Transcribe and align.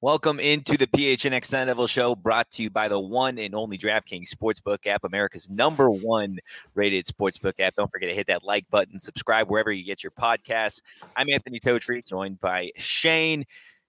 Welcome 0.00 0.38
into 0.38 0.76
the 0.76 0.86
PHNX 0.86 1.46
Sun 1.46 1.66
Devil 1.66 1.88
Show, 1.88 2.14
brought 2.14 2.48
to 2.52 2.62
you 2.62 2.70
by 2.70 2.86
the 2.86 3.00
one 3.00 3.36
and 3.36 3.52
only 3.52 3.76
DraftKings 3.76 4.32
Sportsbook 4.32 4.86
app, 4.86 5.02
America's 5.02 5.50
number 5.50 5.90
one 5.90 6.38
rated 6.76 7.06
sportsbook 7.06 7.58
app. 7.58 7.74
Don't 7.74 7.90
forget 7.90 8.08
to 8.08 8.14
hit 8.14 8.28
that 8.28 8.44
like 8.44 8.62
button, 8.70 9.00
subscribe 9.00 9.50
wherever 9.50 9.72
you 9.72 9.84
get 9.84 10.04
your 10.04 10.12
podcasts. 10.12 10.82
I'm 11.16 11.28
Anthony 11.28 11.58
Totri, 11.58 12.06
joined 12.06 12.40
by 12.40 12.70
Shane. 12.76 13.44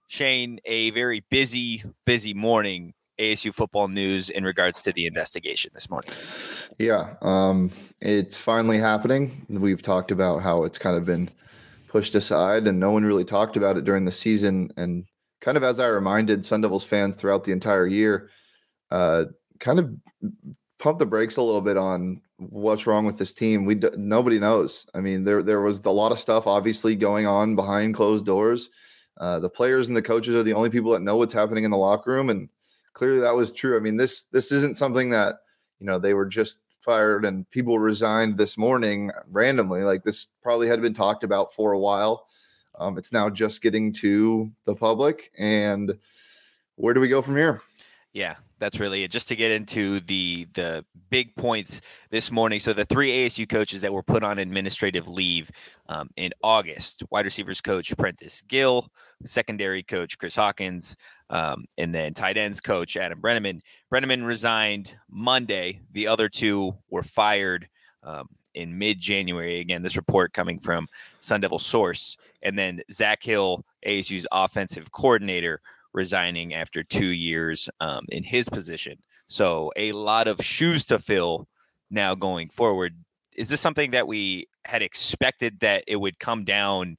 Shane, 0.08 0.60
a 0.66 0.90
very 0.90 1.24
busy, 1.30 1.84
busy 2.06 2.34
morning. 2.34 2.96
ASU 3.20 3.54
football 3.54 3.88
news 3.88 4.32
in 4.32 4.44
regards 4.44 4.82
to 4.82 4.92
the 4.92 5.06
investigation 5.06 5.70
this 5.76 5.92
morning. 5.92 6.10
Yeah, 6.80 7.14
um, 7.22 7.70
it's 8.02 8.36
finally 8.36 8.80
happening. 8.80 9.46
We've 9.48 9.84
talked 9.84 10.10
about 10.10 10.42
how 10.42 10.64
it's 10.64 10.80
kind 10.80 10.98
of 10.98 11.06
been 11.06 11.30
pushed 11.88 12.16
aside, 12.16 12.66
and 12.66 12.80
no 12.80 12.90
one 12.90 13.06
really 13.06 13.26
talked 13.26 13.58
about 13.58 13.78
it 13.78 13.86
during 13.86 14.06
the 14.06 14.12
season. 14.12 14.72
And 14.76 15.06
kind 15.42 15.58
of 15.58 15.64
as 15.64 15.80
I 15.80 15.88
reminded 15.88 16.46
Sun 16.46 16.62
Devils 16.62 16.84
fans 16.84 17.16
throughout 17.16 17.44
the 17.44 17.52
entire 17.52 17.88
year, 17.88 18.30
uh, 18.92 19.26
kind 19.60 19.80
of 19.80 19.92
pump 20.80 21.00
the 21.00 21.06
brakes 21.06 21.38
a 21.38 21.42
little 21.42 21.62
bit 21.62 21.78
on 21.78 22.22
what's 22.38 22.88
wrong 22.88 23.06
with 23.06 23.18
this 23.18 23.34
team. 23.34 23.66
We 23.66 23.76
d- 23.76 23.90
nobody 23.98 24.40
knows. 24.40 24.86
I 24.94 25.02
mean, 25.02 25.24
there 25.24 25.44
there 25.44 25.62
was 25.62 25.86
a 25.86 25.92
lot 25.92 26.12
of 26.12 26.20
stuff 26.20 26.48
obviously 26.48 26.96
going 26.96 27.28
on 27.28 27.56
behind 27.56 27.96
closed 27.96 28.26
doors. 28.26 28.70
Uh, 29.18 29.40
the 29.40 29.50
players 29.50 29.90
and 29.90 29.98
the 29.98 30.02
coaches 30.02 30.36
are 30.36 30.44
the 30.44 30.54
only 30.54 30.70
people 30.70 30.92
that 30.94 31.02
know 31.02 31.18
what's 31.18 31.34
happening 31.34 31.66
in 31.66 31.72
the 31.72 31.78
locker 31.78 32.12
room, 32.12 32.30
and 32.30 32.50
clearly 32.94 33.20
that 33.20 33.36
was 33.36 33.52
true. 33.52 33.76
I 33.76 33.80
mean, 33.80 33.98
this 33.98 34.24
this 34.26 34.52
isn't 34.52 34.78
something 34.78 35.10
that 35.10 35.36
you 35.80 35.86
know 35.86 36.00
they 36.00 36.14
were 36.14 36.26
just 36.26 36.60
fired 36.82 37.26
and 37.26 37.50
people 37.52 37.78
resigned 37.78 38.38
this 38.38 38.58
morning 38.58 39.12
randomly. 39.30 39.82
Like 39.82 40.04
this 40.04 40.28
probably 40.42 40.68
had 40.68 40.82
been 40.82 40.94
talked 40.94 41.24
about 41.24 41.54
for 41.54 41.74
a 41.74 41.80
while. 41.80 42.26
Um, 42.80 42.98
it's 42.98 43.12
now 43.12 43.30
just 43.30 43.62
getting 43.62 43.92
to 43.94 44.52
the 44.66 44.76
public, 44.76 45.32
and 45.38 45.98
where 46.76 46.94
do 46.94 47.02
we 47.02 47.08
go 47.08 47.22
from 47.22 47.36
here? 47.36 47.62
Yeah, 48.14 48.36
that's 48.58 48.80
really 48.80 49.04
it. 49.04 49.12
Just 49.12 49.28
to 49.28 49.36
get 49.36 49.52
into 49.52 50.00
the 50.00 50.48
the 50.54 50.84
big 51.12 51.36
points 51.36 51.82
this 52.10 52.32
morning. 52.32 52.60
So 52.60 52.74
the 52.74 52.86
three 52.86 53.12
ASU 53.12 53.48
coaches 53.48 53.82
that 53.82 53.94
were 53.94 54.02
put 54.02 54.24
on 54.24 54.40
administrative 54.40 55.08
leave 55.08 55.52
um, 55.88 56.10
in 56.16 56.32
August: 56.42 57.04
wide 57.12 57.26
receivers 57.26 57.62
coach 57.62 57.96
Prentice 57.98 58.42
Gill, 58.44 58.88
secondary 59.26 59.84
coach 59.84 60.18
Chris 60.18 60.36
Hawkins, 60.36 60.96
um, 61.30 61.66
and 61.78 61.94
then 61.94 62.14
tight 62.14 62.38
ends 62.38 62.60
coach 62.60 62.98
Adam 62.98 63.22
Breneman. 63.22 63.62
Breneman 63.94 64.26
resigned 64.26 64.96
Monday. 65.10 65.82
The 65.92 66.08
other 66.08 66.30
two 66.30 66.76
were 66.90 67.04
fired 67.04 67.68
um, 68.02 68.30
in 68.54 68.78
mid 68.78 69.00
January. 69.00 69.60
Again, 69.60 69.84
this 69.84 69.96
report 69.96 70.34
coming 70.34 70.60
from 70.60 70.88
Sun 71.20 71.42
Devil 71.42 71.60
Source. 71.60 72.18
And 72.42 72.58
then 72.58 72.82
Zak 72.92 73.24
Hill, 73.24 73.66
ASU's 73.86 74.28
offensive 74.32 74.92
coordinator, 74.92 75.62
resigning 75.94 76.54
after 76.54 76.84
two 76.84 77.08
years 77.08 77.70
um, 77.80 78.06
in 78.10 78.24
his 78.24 78.50
position. 78.50 79.00
So 79.28 79.72
a 79.76 79.92
lot 79.92 80.28
of 80.28 80.42
shoes 80.42 80.86
to 80.88 81.00
fill 81.00 81.48
now 81.90 82.16
going 82.16 82.50
forward. 82.50 82.96
Is 83.36 83.50
this 83.50 83.62
something 83.62 83.92
that 83.92 84.08
we 84.08 84.48
had 84.66 84.82
expected 84.82 85.60
that 85.62 85.84
it 85.88 85.98
would 85.98 86.20
come 86.20 86.44
down? 86.44 86.98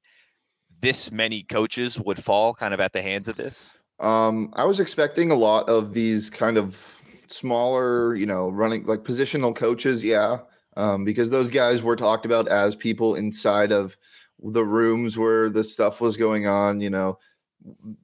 This 0.81 1.12
many 1.12 1.43
coaches 1.43 2.00
would 2.00 2.22
fall 2.22 2.55
kind 2.55 2.72
of 2.72 2.81
at 2.81 2.93
the 2.93 3.03
hands 3.03 3.28
of 3.28 3.37
this? 3.37 3.75
Um, 3.99 4.50
I 4.55 4.65
was 4.65 4.81
expecting 4.81 5.31
a 5.31 5.34
lot 5.34 5.69
of 5.69 5.93
these 5.93 6.31
kind 6.31 6.56
of 6.56 7.00
smaller, 7.27 8.15
you 8.15 8.27
know, 8.27 8.49
running 8.49 8.84
like 8.84 9.00
positional 9.00 9.55
coaches. 9.55 10.03
Yeah. 10.03 10.39
Um, 10.80 11.04
because 11.04 11.28
those 11.28 11.50
guys 11.50 11.82
were 11.82 11.96
talked 11.96 12.24
about 12.24 12.48
as 12.48 12.74
people 12.74 13.16
inside 13.16 13.70
of 13.70 13.98
the 14.42 14.64
rooms 14.64 15.18
where 15.18 15.50
the 15.50 15.62
stuff 15.62 16.00
was 16.00 16.16
going 16.16 16.46
on, 16.46 16.80
you 16.80 16.88
know, 16.88 17.18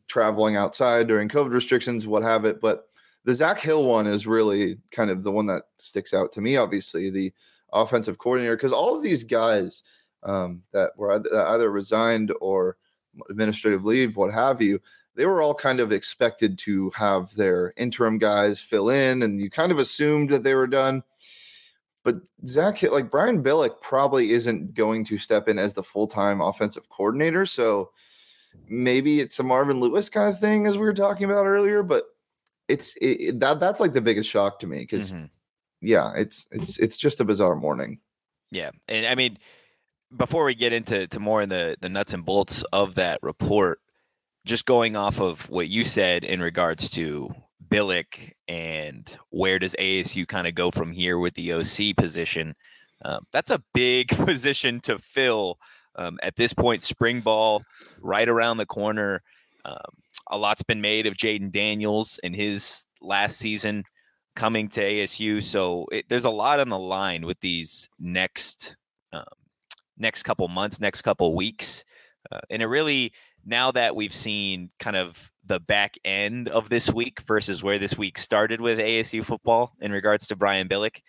traveling 0.08 0.56
outside 0.56 1.08
during 1.08 1.28
COVID 1.30 1.52
restrictions, 1.52 2.06
what 2.06 2.22
have 2.22 2.44
it. 2.44 2.60
But 2.60 2.88
the 3.24 3.34
Zak 3.34 3.58
Hill 3.58 3.86
one 3.86 4.06
is 4.06 4.26
really 4.26 4.76
kind 4.90 5.10
of 5.10 5.22
the 5.22 5.32
one 5.32 5.46
that 5.46 5.62
sticks 5.78 6.12
out 6.12 6.32
to 6.32 6.42
me, 6.42 6.58
obviously, 6.58 7.08
the 7.08 7.32
offensive 7.72 8.18
coordinator, 8.18 8.56
because 8.56 8.72
all 8.72 8.94
of 8.94 9.02
these 9.02 9.24
guys 9.24 9.82
um, 10.22 10.62
that 10.72 10.90
were 10.98 11.12
either 11.48 11.70
resigned 11.70 12.30
or 12.42 12.76
administrative 13.30 13.86
leave, 13.86 14.18
what 14.18 14.32
have 14.34 14.60
you, 14.60 14.78
they 15.14 15.24
were 15.24 15.40
all 15.40 15.54
kind 15.54 15.80
of 15.80 15.92
expected 15.92 16.58
to 16.58 16.90
have 16.90 17.34
their 17.36 17.72
interim 17.78 18.18
guys 18.18 18.60
fill 18.60 18.90
in, 18.90 19.22
and 19.22 19.40
you 19.40 19.48
kind 19.48 19.72
of 19.72 19.78
assumed 19.78 20.28
that 20.28 20.42
they 20.42 20.54
were 20.54 20.66
done. 20.66 21.02
But 22.06 22.20
Zach, 22.46 22.80
like 22.84 23.10
Brian 23.10 23.42
Billick, 23.42 23.80
probably 23.80 24.30
isn't 24.30 24.74
going 24.74 25.04
to 25.06 25.18
step 25.18 25.48
in 25.48 25.58
as 25.58 25.72
the 25.72 25.82
full 25.82 26.06
time 26.06 26.40
offensive 26.40 26.88
coordinator. 26.88 27.44
So 27.44 27.90
maybe 28.68 29.18
it's 29.18 29.40
a 29.40 29.42
Marvin 29.42 29.80
Lewis 29.80 30.08
kind 30.08 30.28
of 30.32 30.38
thing, 30.38 30.68
as 30.68 30.78
we 30.78 30.84
were 30.84 30.94
talking 30.94 31.24
about 31.24 31.46
earlier. 31.46 31.82
But 31.82 32.04
it's 32.68 32.94
it, 33.00 33.40
that 33.40 33.58
that's 33.58 33.80
like 33.80 33.92
the 33.92 34.00
biggest 34.00 34.30
shock 34.30 34.60
to 34.60 34.68
me 34.68 34.82
because 34.82 35.14
mm-hmm. 35.14 35.24
yeah, 35.80 36.12
it's 36.14 36.46
it's 36.52 36.78
it's 36.78 36.96
just 36.96 37.18
a 37.18 37.24
bizarre 37.24 37.56
morning. 37.56 37.98
Yeah, 38.52 38.70
and 38.86 39.04
I 39.04 39.16
mean, 39.16 39.36
before 40.16 40.44
we 40.44 40.54
get 40.54 40.72
into 40.72 41.08
to 41.08 41.18
more 41.18 41.42
in 41.42 41.48
the 41.48 41.76
the 41.80 41.88
nuts 41.88 42.14
and 42.14 42.24
bolts 42.24 42.62
of 42.72 42.94
that 42.94 43.18
report, 43.20 43.80
just 44.44 44.64
going 44.64 44.94
off 44.94 45.20
of 45.20 45.50
what 45.50 45.66
you 45.66 45.82
said 45.82 46.22
in 46.22 46.40
regards 46.40 46.88
to 46.90 47.34
Billick 47.68 48.32
and 48.48 49.16
where 49.30 49.58
does 49.58 49.74
ASU 49.78 50.26
kind 50.26 50.46
of 50.46 50.54
go 50.54 50.70
from 50.70 50.92
here 50.92 51.18
with 51.18 51.34
the 51.34 51.52
OC 51.52 51.96
position, 51.96 52.54
um, 53.04 53.24
that's 53.32 53.50
a 53.50 53.62
big 53.74 54.08
position 54.24 54.80
to 54.80 54.98
fill 54.98 55.58
um, 55.96 56.18
at 56.22 56.36
this 56.36 56.52
point. 56.52 56.82
Spring 56.82 57.20
ball 57.20 57.62
right 58.00 58.28
around 58.28 58.56
the 58.56 58.66
corner. 58.66 59.22
Um, 59.64 59.76
a 60.28 60.38
lot's 60.38 60.62
been 60.62 60.80
made 60.80 61.06
of 61.06 61.14
Jayden 61.14 61.50
Daniels 61.50 62.18
in 62.22 62.34
his 62.34 62.86
last 63.00 63.38
season 63.38 63.84
coming 64.34 64.68
to 64.68 64.80
ASU, 64.80 65.42
so 65.42 65.86
it, 65.90 66.06
there's 66.08 66.24
a 66.24 66.30
lot 66.30 66.60
on 66.60 66.68
the 66.68 66.78
line 66.78 67.24
with 67.24 67.40
these 67.40 67.88
next 67.98 68.76
um, 69.12 69.24
next 69.98 70.24
couple 70.24 70.46
months, 70.48 70.80
next 70.80 71.02
couple 71.02 71.34
weeks, 71.34 71.84
uh, 72.30 72.40
and 72.50 72.62
it 72.62 72.66
really 72.66 73.12
now 73.46 73.70
that 73.72 73.94
we've 73.94 74.12
seen 74.12 74.70
kind 74.80 74.96
of 74.96 75.30
the 75.44 75.60
back 75.60 75.96
end 76.04 76.48
of 76.48 76.68
this 76.68 76.92
week 76.92 77.20
versus 77.22 77.62
where 77.62 77.78
this 77.78 77.96
week 77.96 78.18
started 78.18 78.60
with 78.60 78.78
ASU 78.78 79.24
football 79.24 79.72
in 79.80 79.92
regards 79.92 80.26
to 80.26 80.36
Brian 80.36 80.68
Billick, 80.68 81.00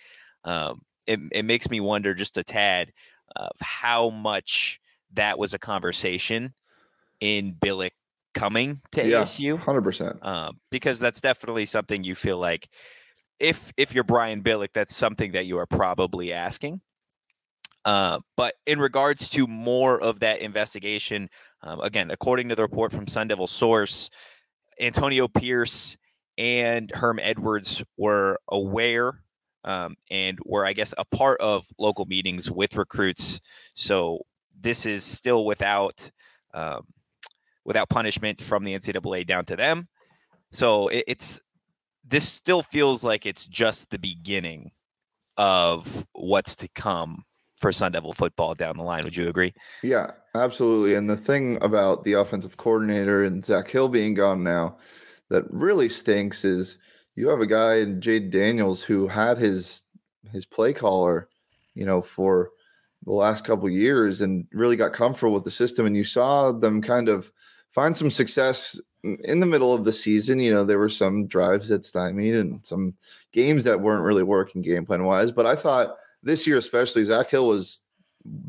um, 0.43 0.81
it, 1.07 1.19
it 1.31 1.43
makes 1.43 1.69
me 1.69 1.79
wonder 1.79 2.13
just 2.13 2.37
a 2.37 2.43
tad 2.43 2.91
of 3.35 3.51
how 3.59 4.09
much 4.09 4.79
that 5.13 5.39
was 5.39 5.53
a 5.53 5.59
conversation 5.59 6.53
in 7.19 7.53
Billick 7.53 7.91
coming 8.35 8.81
to 8.91 9.07
yeah, 9.07 9.21
ASU. 9.21 9.57
Hundred 9.57 9.79
um, 9.79 9.83
percent. 9.83 10.19
Because 10.69 10.99
that's 10.99 11.21
definitely 11.21 11.65
something 11.65 12.03
you 12.03 12.15
feel 12.15 12.37
like 12.37 12.69
if 13.39 13.71
if 13.77 13.93
you're 13.93 14.03
Brian 14.03 14.41
Billick, 14.43 14.69
that's 14.73 14.95
something 14.95 15.31
that 15.31 15.45
you 15.45 15.57
are 15.57 15.65
probably 15.65 16.33
asking. 16.33 16.81
Uh, 17.85 18.19
but 18.35 18.55
in 18.65 18.79
regards 18.79 19.29
to 19.29 19.47
more 19.47 20.01
of 20.01 20.19
that 20.19 20.41
investigation, 20.41 21.29
um, 21.61 21.81
again, 21.81 22.11
according 22.11 22.49
to 22.49 22.55
the 22.55 22.61
report 22.61 22.91
from 22.91 23.07
Sun 23.07 23.29
Devil 23.29 23.47
Source, 23.47 24.09
Antonio 24.79 25.27
Pierce 25.27 25.97
and 26.37 26.91
Herm 26.91 27.19
Edwards 27.21 27.83
were 27.97 28.39
aware 28.49 29.23
um, 29.63 29.95
and 30.11 30.37
were, 30.45 30.65
I 30.65 30.73
guess, 30.73 30.93
a 30.97 31.05
part 31.05 31.41
of 31.41 31.65
local 31.79 32.05
meetings 32.05 32.51
with 32.51 32.75
recruits. 32.75 33.39
So 33.73 34.19
this 34.59 34.85
is 34.85 35.03
still 35.03 35.45
without 35.45 36.09
um, 36.53 36.83
without 37.65 37.89
punishment 37.89 38.41
from 38.41 38.63
the 38.63 38.73
NCAA 38.73 39.27
down 39.27 39.43
to 39.45 39.55
them. 39.55 39.87
So 40.51 40.87
it, 40.87 41.03
it's 41.07 41.41
this 42.07 42.27
still 42.27 42.63
feels 42.63 43.03
like 43.03 43.25
it's 43.25 43.45
just 43.45 43.89
the 43.89 43.99
beginning 43.99 44.71
of 45.35 46.05
what's 46.13 46.55
to 46.57 46.69
come 46.69 47.25
for 47.59 47.71
Sun 47.71 47.93
Devil 47.93 48.13
football 48.13 48.53
down 48.53 48.77
the 48.77 48.83
line. 48.83 49.03
Would 49.03 49.17
you 49.17 49.29
agree? 49.29 49.53
Yeah, 49.83 50.11
absolutely. 50.35 50.95
And 50.95 51.09
the 51.09 51.17
thing 51.17 51.57
about 51.61 52.03
the 52.03 52.13
offensive 52.13 52.57
coordinator 52.57 53.23
and 53.23 53.43
Zak 53.43 53.69
Hill 53.69 53.89
being 53.89 54.13
gone 54.13 54.43
now 54.43 54.77
that 55.29 55.43
really 55.49 55.89
stinks 55.89 56.45
is 56.45 56.77
you 57.15 57.27
have 57.29 57.41
a 57.41 57.47
guy 57.47 57.77
in 57.77 57.99
Jayden 57.99 58.31
Daniels 58.31 58.83
who 58.83 59.07
had 59.07 59.37
his 59.37 59.83
his 60.31 60.45
play 60.45 60.73
caller, 60.73 61.29
you 61.73 61.85
know, 61.85 62.01
for 62.01 62.51
the 63.05 63.13
last 63.13 63.45
couple 63.45 63.69
years 63.69 64.21
and 64.21 64.45
really 64.51 64.75
got 64.75 64.93
comfortable 64.93 65.33
with 65.33 65.43
the 65.43 65.51
system. 65.51 65.85
And 65.85 65.95
you 65.95 66.03
saw 66.03 66.51
them 66.51 66.81
kind 66.81 67.09
of 67.09 67.31
find 67.69 67.95
some 67.95 68.11
success 68.11 68.79
in 69.03 69.39
the 69.39 69.45
middle 69.45 69.73
of 69.73 69.85
the 69.85 69.93
season. 69.93 70.39
You 70.39 70.53
know, 70.53 70.63
there 70.63 70.79
were 70.79 70.89
some 70.89 71.27
drives 71.27 71.69
that 71.69 71.85
stymied 71.85 72.35
and 72.35 72.65
some 72.65 72.93
games 73.31 73.63
that 73.63 73.79
weren't 73.79 74.03
really 74.03 74.23
working 74.23 74.61
game 74.61 74.85
plan 74.85 75.03
wise. 75.03 75.31
But 75.31 75.45
I 75.45 75.55
thought 75.55 75.97
this 76.23 76.47
year, 76.47 76.57
especially, 76.57 77.03
Zak 77.03 77.29
Hill 77.29 77.47
was 77.47 77.81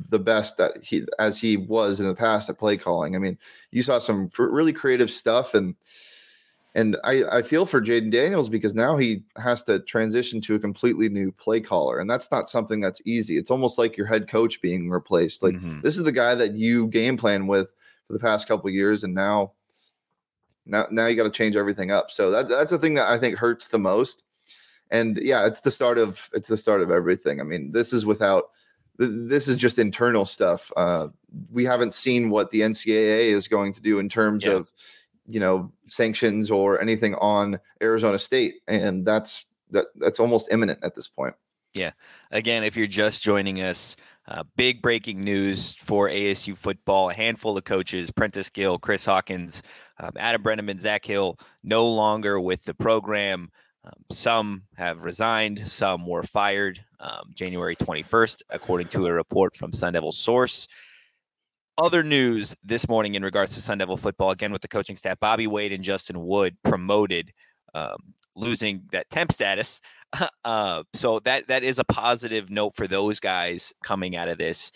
the 0.08 0.18
best 0.18 0.56
that 0.56 0.82
he 0.82 1.06
as 1.18 1.38
he 1.38 1.56
was 1.56 2.00
in 2.00 2.08
the 2.08 2.14
past 2.14 2.48
at 2.48 2.58
play 2.58 2.76
calling. 2.76 3.14
I 3.14 3.18
mean, 3.18 3.38
you 3.70 3.82
saw 3.82 3.98
some 3.98 4.30
really 4.38 4.72
creative 4.72 5.10
stuff 5.10 5.54
and 5.54 5.74
and 6.74 6.96
I, 7.02 7.24
I 7.38 7.42
feel 7.42 7.66
for 7.66 7.80
Jayden 7.80 8.12
Daniels 8.12 8.48
because 8.48 8.74
now 8.74 8.96
he 8.96 9.22
has 9.36 9.62
to 9.64 9.80
transition 9.80 10.40
to 10.42 10.54
a 10.54 10.60
completely 10.60 11.08
new 11.08 11.32
play 11.32 11.60
caller. 11.60 11.98
And 11.98 12.08
that's 12.08 12.30
not 12.30 12.48
something 12.48 12.80
that's 12.80 13.02
easy. 13.04 13.36
It's 13.36 13.50
almost 13.50 13.78
like 13.78 13.96
your 13.96 14.06
head 14.06 14.28
coach 14.28 14.60
being 14.60 14.88
replaced. 14.88 15.42
Like 15.42 15.54
mm-hmm. 15.54 15.80
this 15.80 15.96
is 15.96 16.04
the 16.04 16.12
guy 16.12 16.34
that 16.34 16.54
you 16.54 16.86
game 16.88 17.16
plan 17.16 17.46
with 17.46 17.72
for 18.06 18.12
the 18.12 18.20
past 18.20 18.46
couple 18.46 18.70
years, 18.70 19.02
and 19.02 19.14
now 19.14 19.52
now 20.66 20.86
now 20.90 21.06
you 21.06 21.16
got 21.16 21.24
to 21.24 21.30
change 21.30 21.56
everything 21.56 21.90
up. 21.90 22.10
So 22.10 22.30
that 22.30 22.48
that's 22.48 22.70
the 22.70 22.78
thing 22.78 22.94
that 22.94 23.08
I 23.08 23.18
think 23.18 23.36
hurts 23.36 23.68
the 23.68 23.78
most. 23.78 24.22
And 24.90 25.18
yeah, 25.22 25.46
it's 25.46 25.60
the 25.60 25.70
start 25.70 25.98
of 25.98 26.30
it's 26.32 26.48
the 26.48 26.56
start 26.56 26.82
of 26.82 26.90
everything. 26.90 27.40
I 27.40 27.44
mean, 27.44 27.72
this 27.72 27.92
is 27.92 28.06
without 28.06 28.50
this 28.98 29.46
is 29.46 29.56
just 29.56 29.78
internal 29.78 30.24
stuff. 30.24 30.72
Uh, 30.76 31.08
we 31.52 31.64
haven't 31.64 31.94
seen 31.94 32.30
what 32.30 32.50
the 32.50 32.62
NCAA 32.62 33.30
is 33.32 33.46
going 33.46 33.72
to 33.72 33.80
do 33.80 33.98
in 33.98 34.08
terms 34.08 34.44
yeah. 34.44 34.52
of 34.52 34.72
you 35.26 35.40
know 35.40 35.70
sanctions 35.86 36.50
or 36.50 36.80
anything 36.80 37.14
on 37.16 37.60
Arizona 37.82 38.18
State, 38.18 38.56
and 38.66 39.06
that's 39.06 39.46
that 39.70 39.86
that's 39.96 40.20
almost 40.20 40.50
imminent 40.50 40.80
at 40.82 40.94
this 40.94 41.08
point. 41.08 41.34
Yeah. 41.74 41.92
Again, 42.30 42.64
if 42.64 42.76
you're 42.76 42.86
just 42.86 43.22
joining 43.22 43.60
us, 43.60 43.96
uh, 44.26 44.44
big 44.56 44.82
breaking 44.82 45.22
news 45.22 45.74
for 45.74 46.08
ASU 46.08 46.56
football. 46.56 47.10
A 47.10 47.14
handful 47.14 47.56
of 47.56 47.64
coaches, 47.64 48.10
Prentice 48.10 48.50
Gill, 48.50 48.78
Chris 48.78 49.04
Hawkins, 49.04 49.62
um, 49.98 50.10
Adam 50.16 50.42
Breneman, 50.42 50.78
Zak 50.78 51.04
Hill, 51.04 51.38
no 51.62 51.88
longer 51.88 52.40
with 52.40 52.64
the 52.64 52.74
program. 52.74 53.50
Um, 53.88 54.04
some 54.10 54.62
have 54.76 55.04
resigned, 55.04 55.66
some 55.66 56.06
were 56.06 56.22
fired 56.22 56.84
um, 57.00 57.30
January 57.34 57.74
21st, 57.76 58.42
according 58.50 58.88
to 58.88 59.06
a 59.06 59.12
report 59.12 59.56
from 59.56 59.72
Sun 59.72 59.94
Devil 59.94 60.12
Source. 60.12 60.68
Other 61.78 62.02
news 62.02 62.54
this 62.62 62.88
morning 62.88 63.14
in 63.14 63.22
regards 63.22 63.54
to 63.54 63.62
Sun 63.62 63.78
Devil 63.78 63.96
football, 63.96 64.30
again 64.30 64.52
with 64.52 64.62
the 64.62 64.68
coaching 64.68 64.96
staff, 64.96 65.18
Bobby 65.20 65.46
Wade 65.46 65.72
and 65.72 65.82
Justin 65.82 66.26
Wood 66.26 66.56
promoted, 66.64 67.32
um, 67.74 67.96
losing 68.34 68.82
that 68.92 69.08
temp 69.10 69.32
status 69.32 69.80
uh, 70.44 70.82
so 70.92 71.20
that 71.20 71.48
that 71.48 71.62
is 71.62 71.78
a 71.78 71.84
positive 71.84 72.50
note 72.50 72.74
for 72.74 72.86
those 72.86 73.20
guys 73.20 73.72
coming 73.82 74.16
out 74.16 74.28
of 74.28 74.38
this. 74.38 74.70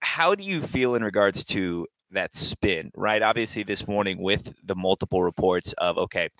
How 0.00 0.34
do 0.34 0.44
you 0.44 0.60
feel 0.60 0.94
in 0.96 1.04
regards 1.04 1.44
to 1.46 1.86
that 2.10 2.34
spin? 2.34 2.90
Right, 2.96 3.22
obviously 3.22 3.62
this 3.62 3.86
morning 3.86 4.20
with 4.20 4.54
the 4.64 4.74
multiple 4.74 5.22
reports 5.22 5.72
of 5.74 5.98
okay, 5.98 6.30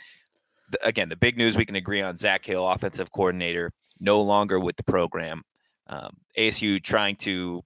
the, 0.70 0.86
again 0.86 1.08
the 1.08 1.16
big 1.16 1.36
news 1.36 1.56
we 1.56 1.64
can 1.64 1.76
agree 1.76 2.00
on: 2.00 2.16
Zach 2.16 2.44
Hill, 2.44 2.68
offensive 2.68 3.12
coordinator, 3.12 3.72
no 4.00 4.20
longer 4.20 4.58
with 4.58 4.76
the 4.76 4.84
program. 4.84 5.42
Um, 5.86 6.18
ASU 6.36 6.82
trying 6.82 7.16
to 7.16 7.62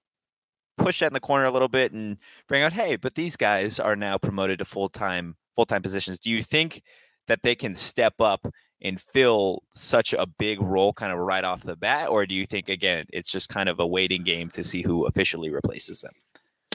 push 0.79 1.01
that 1.01 1.09
in 1.09 1.13
the 1.13 1.21
corner 1.21 1.45
a 1.45 1.51
little 1.51 1.69
bit 1.69 1.93
and 1.93 2.19
bring 2.49 2.63
out, 2.63 2.73
hey, 2.73 2.97
but 2.97 3.15
these 3.15 3.37
guys 3.37 3.81
are 3.81 3.97
now 3.97 4.17
promoted 4.19 4.59
to 4.61 4.65
full 4.65 4.89
time 4.89 5.37
full 5.55 5.67
time 5.67 5.83
positions. 5.83 6.19
Do 6.19 6.31
you 6.31 6.43
think 6.43 6.83
that 7.27 7.43
they 7.43 7.55
can 7.55 7.75
step 7.75 8.15
up 8.21 8.47
and 8.83 9.01
fill 9.01 9.63
such 9.75 10.13
a 10.13 10.27
big 10.27 10.61
role 10.61 10.93
kind 10.93 11.13
of 11.13 11.19
right 11.19 11.45
off 11.45 11.63
the 11.63 11.77
bat 11.77 12.09
or 12.09 12.27
do 12.27 12.35
you 12.35 12.45
think 12.45 12.69
again 12.69 13.07
it's 13.13 13.31
just 13.31 13.49
kind 13.49 13.69
of 13.69 13.79
a 13.79 13.87
waiting 13.87 14.25
game 14.25 14.51
to 14.51 14.65
see 14.65 14.83
who 14.83 15.07
officially 15.07 15.51
replaces 15.51 16.01
them 16.01 16.13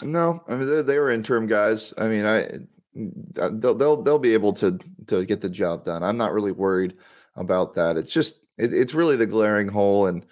no 0.02 0.42
i 0.48 0.56
mean 0.56 0.70
they, 0.70 0.82
they 0.82 1.00
were 1.00 1.12
interim 1.12 1.48
guys 1.48 1.94
i 1.98 2.08
mean 2.08 2.26
i 2.26 2.48
they'll, 3.34 3.76
they'll 3.76 4.02
they'll 4.02 4.20
be 4.20 4.34
able 4.34 4.54
to 4.54 4.78
to 5.08 5.26
get 5.26 5.42
the 5.42 5.50
job 5.50 5.84
done 5.84 6.04
i'm 6.04 6.18
not 6.18 6.34
really 6.34 6.52
worried 6.52 6.96
about 7.36 7.74
that 7.74 7.98
it's 7.98 8.12
just 8.12 8.42
it, 8.58 8.74
it's 8.74 8.94
really 8.94 9.16
the 9.16 9.26
glaring 9.26 9.68
hole 9.68 10.08
and 10.08 10.26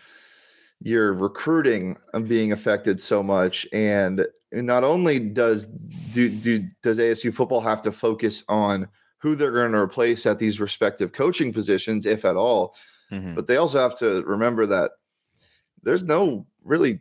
your 0.82 1.14
recruiting 1.14 1.96
being 2.28 2.52
affected 2.52 3.00
so 3.00 3.24
much 3.24 3.66
and 3.72 4.26
not 4.52 4.84
only 4.84 5.20
does 5.20 5.68
do, 6.12 6.30
do 6.30 6.66
does 6.82 7.00
asu 7.00 7.34
football 7.34 7.62
have 7.62 7.82
to 7.82 7.92
focus 7.92 8.44
on 8.50 8.88
who 9.26 9.34
they're 9.34 9.52
going 9.52 9.72
to 9.72 9.80
replace 9.80 10.28
at 10.28 10.38
these 10.38 10.60
respective 10.60 11.12
coaching 11.12 11.52
positions, 11.52 12.06
if 12.06 12.26
at 12.26 12.36
all. 12.36 12.76
Mm-hmm. 13.12 13.34
But 13.34 13.48
they 13.48 13.58
also 13.58 13.80
have 13.80 13.96
to 13.96 14.22
remember 14.22 14.68
that 14.68 14.92
there's 15.82 16.04
no 16.04 16.46
really 16.64 17.00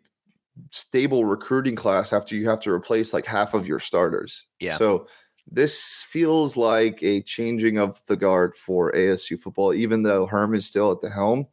stable 0.70 1.26
recruiting 1.26 1.76
class 1.76 2.14
after 2.14 2.34
you 2.34 2.48
have 2.48 2.60
to 2.60 2.70
replace 2.70 3.12
like 3.12 3.26
half 3.26 3.52
of 3.52 3.68
your 3.68 3.78
starters. 3.78 4.46
Yeah. 4.58 4.78
So 4.78 5.06
this 5.50 6.06
feels 6.08 6.56
like 6.56 7.02
a 7.02 7.22
changing 7.22 7.78
of 7.78 8.00
the 8.06 8.16
guard 8.16 8.56
for 8.56 8.92
ASU 8.92 9.38
football, 9.38 9.74
even 9.74 10.02
though 10.02 10.26
Herm 10.26 10.54
is 10.54 10.66
still 10.66 10.90
at 10.90 11.00
the 11.00 11.10
helm. 11.10 11.46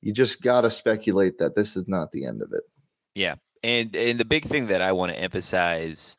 You 0.00 0.12
just 0.12 0.42
got 0.42 0.62
to 0.62 0.70
speculate 0.70 1.38
that 1.38 1.54
this 1.54 1.76
is 1.76 1.88
not 1.88 2.12
the 2.12 2.26
end 2.26 2.42
of 2.42 2.52
it. 2.52 2.62
Yeah. 3.14 3.36
And 3.62 3.96
and 3.96 4.20
the 4.20 4.24
big 4.24 4.44
thing 4.44 4.66
that 4.66 4.82
I 4.82 4.92
want 4.92 5.12
to 5.12 5.18
emphasize 5.18 6.16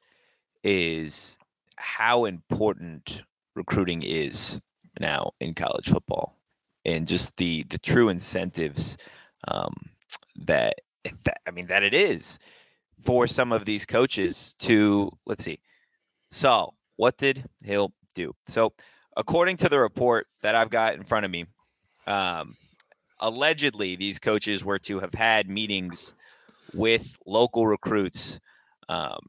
is 0.63 1.38
how 1.77 2.25
important 2.25 3.24
recruiting 3.56 4.01
is 4.01 4.60
now 5.00 5.31
in 5.39 5.54
college 5.54 5.88
football 5.89 6.36
and 6.86 7.07
just 7.07 7.38
the 7.38 7.63
the 7.69 7.78
true 7.78 8.10
incentives 8.10 8.98
um, 9.48 9.74
that, 10.36 10.75
that 11.24 11.38
I 11.48 11.51
mean 11.51 11.68
that 11.68 11.83
it 11.83 11.94
is 11.94 12.39
for 13.00 13.28
some 13.28 13.51
of 13.51 13.66
these 13.66 13.86
coaches 13.86 14.56
to 14.60 15.12
let's 15.25 15.44
see. 15.44 15.60
So 16.31 16.74
what 16.95 17.18
did 17.18 17.45
Hill 17.62 17.94
do? 18.13 18.33
So 18.45 18.74
according 19.16 19.57
to 19.57 19.69
the 19.69 19.80
report 19.80 20.27
that 20.42 20.56
I've 20.56 20.69
got 20.69 20.95
in 20.95 21.04
front 21.04 21.26
of 21.26 21.31
me, 21.31 21.45
um, 22.07 22.56
allegedly 23.19 23.95
these 23.95 24.19
coaches 24.19 24.64
were 24.64 24.80
to 24.80 25.00
have 25.00 25.14
had 25.14 25.50
meetings 25.50 26.14
with 26.73 27.18
local 27.26 27.66
recruits 27.66 28.40
um, 28.90 29.19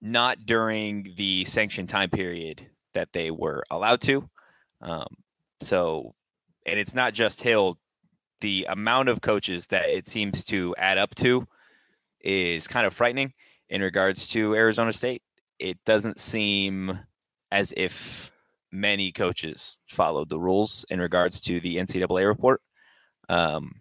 not 0.00 0.46
during 0.46 1.12
the 1.16 1.44
sanctioned 1.44 1.88
time 1.88 2.10
period 2.10 2.66
that 2.94 3.12
they 3.12 3.30
were 3.30 3.64
allowed 3.70 4.00
to. 4.02 4.28
Um, 4.80 5.06
so, 5.60 6.14
and 6.64 6.78
it's 6.78 6.94
not 6.94 7.14
just 7.14 7.42
Hill. 7.42 7.78
The 8.40 8.66
amount 8.68 9.08
of 9.08 9.20
coaches 9.20 9.68
that 9.68 9.88
it 9.88 10.06
seems 10.06 10.44
to 10.46 10.74
add 10.76 10.98
up 10.98 11.14
to 11.16 11.46
is 12.20 12.68
kind 12.68 12.86
of 12.86 12.92
frightening 12.92 13.32
in 13.68 13.80
regards 13.80 14.28
to 14.28 14.54
Arizona 14.54 14.92
State. 14.92 15.22
It 15.58 15.78
doesn't 15.84 16.18
seem 16.18 16.98
as 17.50 17.72
if 17.76 18.32
many 18.72 19.12
coaches 19.12 19.78
followed 19.86 20.28
the 20.28 20.40
rules 20.40 20.84
in 20.90 21.00
regards 21.00 21.40
to 21.42 21.60
the 21.60 21.76
NCAA 21.76 22.26
report. 22.26 22.60
Um, 23.28 23.72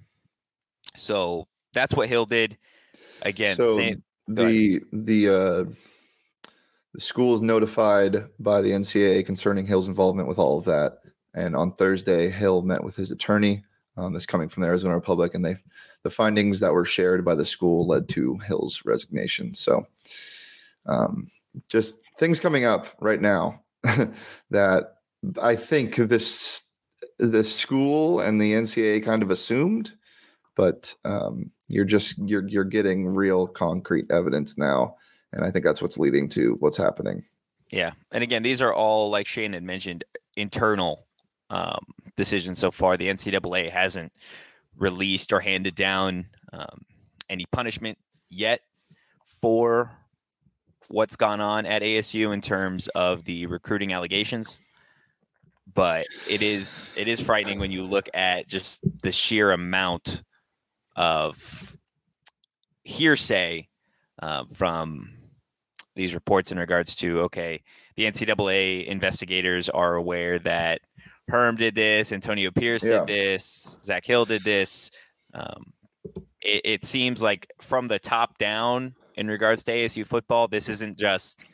so 0.96 1.48
that's 1.74 1.94
what 1.94 2.10
Hill 2.10 2.26
did. 2.26 2.58
Again, 3.22 3.56
so 3.56 3.76
same, 3.76 4.04
the 4.28 4.82
the 4.92 5.30
uh, 5.30 5.72
the 6.94 7.02
school 7.02 7.34
is 7.34 7.42
notified 7.42 8.26
by 8.40 8.62
the 8.62 8.72
NCAA 8.72 9.26
concerning 9.26 9.66
Hill's 9.66 9.88
involvement 9.88 10.28
with 10.28 10.40
all 10.40 10.58
of 10.58 10.66
that. 10.66 11.00
And 11.34 11.56
on 11.56 11.74
Thursday, 11.76 12.30
Hill 12.30 12.62
met 12.62 12.84
with 12.84 12.96
his 12.96 13.12
attorney. 13.12 13.64
Um, 13.98 14.12
that's 14.12 14.26
coming 14.26 14.50
from 14.50 14.62
the 14.62 14.68
Arizona 14.68 14.94
Republic, 14.94 15.36
and 15.36 15.46
they 15.46 15.56
the 16.04 16.10
findings 16.10 16.60
that 16.60 16.74
were 16.74 16.86
shared 16.86 17.24
by 17.24 17.34
the 17.34 17.46
school 17.46 17.88
led 17.88 18.10
to 18.10 18.38
Hill's 18.46 18.84
resignation. 18.86 19.54
So, 19.54 19.88
um, 20.86 21.30
just 21.70 22.00
things 22.18 22.40
coming 22.40 22.66
up 22.66 22.88
right 23.00 23.22
now 23.22 23.64
that 24.50 24.96
I 25.42 25.56
think 25.56 25.96
this 25.96 26.64
the 27.18 27.44
school 27.44 28.20
and 28.20 28.42
the 28.42 28.54
NCAA 28.54 29.04
kind 29.04 29.24
of 29.24 29.32
assumed, 29.32 29.94
but 30.56 30.94
um, 31.06 31.52
you're 31.68 31.86
just 31.86 32.18
you're 32.20 32.48
you're 32.48 32.64
getting 32.64 33.08
real 33.08 33.48
concrete 33.48 34.12
evidence 34.12 34.58
now 34.58 34.96
and 35.36 35.46
I 35.46 35.52
think 35.52 35.64
that's 35.66 35.82
what's 35.82 35.98
leading 35.98 36.30
to 36.30 36.56
what's 36.60 36.78
happening. 36.78 37.24
Yeah, 37.72 37.92
and 38.12 38.24
again, 38.24 38.42
these 38.42 38.62
are 38.62 38.74
all 38.74 39.10
like 39.10 39.28
Shane 39.28 39.54
had 39.54 39.64
mentioned, 39.64 40.04
internal 40.38 41.06
um, 41.50 41.86
decisions 42.16 42.58
so 42.58 42.72
far. 42.72 42.96
The 42.96 43.10
NCAA 43.10 43.70
hasn't 43.70 44.14
released 44.78 45.34
or 45.34 45.42
handed 45.42 45.76
down 45.76 46.28
um, 46.54 46.86
any 47.30 47.46
punishment 47.52 47.98
yet 48.30 48.62
for 49.42 49.92
what's 50.90 51.16
gone 51.16 51.42
on 51.42 51.66
at 51.66 51.82
ASU 51.82 52.34
in 52.34 52.42
terms 52.42 52.88
of 52.90 53.24
the 53.26 53.46
recruiting 53.48 53.94
allegations. 53.94 54.62
but 55.74 56.06
it 56.30 56.42
is 56.42 56.94
it 56.96 57.08
is 57.08 57.20
frightening 57.20 57.60
when 57.60 57.72
you 57.72 57.84
look 57.84 58.08
at 58.14 58.48
just 58.48 58.82
the 59.02 59.12
sheer 59.12 59.52
amount 59.52 60.24
of 60.96 61.76
hearsay 62.84 63.68
uh, 64.22 64.46
from 64.54 65.10
these 65.96 66.14
reports 66.14 66.52
in 66.52 66.60
regards 66.60 66.96
to 66.96 67.22
okay, 67.22 67.62
the 67.96 68.04
NCAA 68.04 68.86
investigators 68.86 69.70
are 69.70 69.96
aware 69.96 70.40
that 70.40 70.82
Herm 71.28 71.56
did 71.56 71.74
this, 71.74 72.12
Antonio 72.12 72.52
Pierce 72.52 72.86
yeah. 72.86 73.00
did 73.00 73.08
this, 73.08 73.80
Zak 73.84 74.06
Hill 74.06 74.26
did 74.26 74.44
this. 74.44 74.92
Um, 75.34 75.74
it, 76.42 76.62
it 76.64 76.84
seems 76.84 77.22
like 77.22 77.52
from 77.60 77.88
the 77.88 78.00
top 78.00 78.38
down 78.38 78.96
in 79.18 79.28
regards 79.28 79.64
to 79.66 79.72
ASU 79.72 80.06
football, 80.06 80.48
this 80.48 80.70
isn't 80.70 80.98
just 80.98 81.46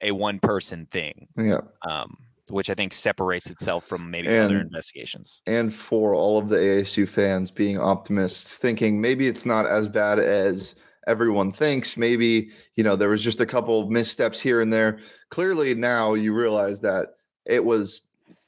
a 0.00 0.12
one 0.12 0.38
person 0.38 0.86
thing. 0.86 1.28
Yeah. 1.36 1.60
Um, 1.88 2.16
which 2.50 2.68
I 2.68 2.74
think 2.74 2.92
separates 2.92 3.50
itself 3.50 3.86
from 3.86 4.10
maybe 4.10 4.28
and, 4.28 4.44
other 4.44 4.60
investigations. 4.60 5.42
And 5.46 5.72
for 5.72 6.14
all 6.14 6.38
of 6.38 6.48
the 6.48 6.56
ASU 6.56 7.08
fans 7.08 7.50
being 7.50 7.78
optimists, 7.78 8.56
thinking 8.56 9.00
maybe 9.00 9.28
it's 9.28 9.46
not 9.46 9.66
as 9.66 9.88
bad 9.88 10.18
as 10.18 10.74
everyone 11.06 11.52
thinks. 11.52 11.96
Maybe, 11.96 12.50
you 12.76 12.84
know, 12.84 12.96
there 12.96 13.08
was 13.08 13.22
just 13.22 13.40
a 13.40 13.46
couple 13.46 13.80
of 13.80 13.90
missteps 13.90 14.40
here 14.40 14.60
and 14.60 14.72
there. 14.72 14.98
Clearly 15.30 15.74
now 15.74 16.14
you 16.14 16.34
realize 16.34 16.80
that 16.80 17.14
it 17.46 17.64
was 17.64 18.02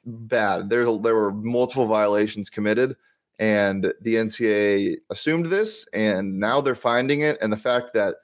bad. 0.04 0.68
There, 0.68 0.84
there 0.98 1.14
were 1.14 1.32
multiple 1.32 1.86
violations 1.86 2.50
committed 2.50 2.96
and 3.38 3.92
the 4.02 4.14
NCAA 4.14 4.96
assumed 5.10 5.46
this 5.46 5.86
and 5.92 6.38
now 6.38 6.60
they're 6.60 6.74
finding 6.74 7.20
it. 7.22 7.38
And 7.40 7.52
the 7.52 7.56
fact 7.56 7.92
that 7.94 8.16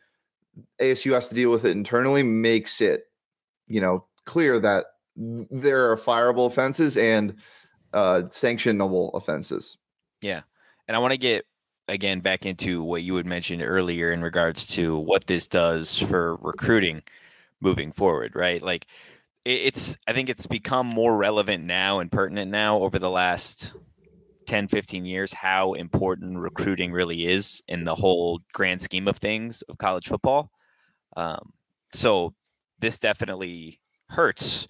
ASU 0.81 1.13
has 1.13 1.29
to 1.29 1.35
deal 1.35 1.51
with 1.51 1.65
it 1.65 1.73
internally 1.73 2.23
makes 2.23 2.81
it, 2.81 3.05
you 3.69 3.81
know, 3.81 4.05
clear 4.25 4.59
that 4.61 4.87
there 5.17 5.91
are 5.91 5.97
fireable 5.97 6.47
offenses 6.47 6.97
and 6.97 7.35
uh, 7.93 8.23
sanctionable 8.29 9.11
offenses. 9.15 9.77
Yeah. 10.23 10.43
And 10.89 10.97
I 10.97 11.01
want 11.01 11.13
to 11.13 11.19
get 11.19 11.45
again 11.89 12.21
back 12.21 12.47
into 12.47 12.83
what 12.83 13.03
you 13.03 13.17
had 13.17 13.27
mentioned 13.27 13.63
earlier 13.63 14.13
in 14.13 14.23
regards 14.23 14.67
to 14.67 14.97
what 14.99 15.27
this 15.27 15.49
does 15.49 15.99
for 15.99 16.37
recruiting 16.37 17.03
moving 17.61 17.93
forward, 17.93 18.35
right? 18.35 18.63
Like 18.63 18.87
it's 19.45 19.97
I 20.07 20.13
think 20.13 20.29
it's 20.29 20.47
become 20.47 20.87
more 20.87 21.17
relevant 21.17 21.65
now 21.65 21.99
and 21.99 22.11
pertinent 22.11 22.51
now 22.51 22.79
over 22.79 22.99
the 22.99 23.11
last 23.11 23.73
10 24.51 24.67
15 24.67 25.05
years 25.05 25.33
how 25.33 25.75
important 25.75 26.37
recruiting 26.37 26.91
really 26.91 27.25
is 27.29 27.63
in 27.69 27.85
the 27.85 27.95
whole 27.95 28.41
grand 28.53 28.81
scheme 28.83 29.07
of 29.07 29.17
things 29.17 29.63
of 29.63 29.79
college 29.79 30.09
football. 30.09 30.51
Um, 31.17 31.53
so 31.93 32.35
this 32.81 32.99
definitely 32.99 33.81
hurts 34.09 34.67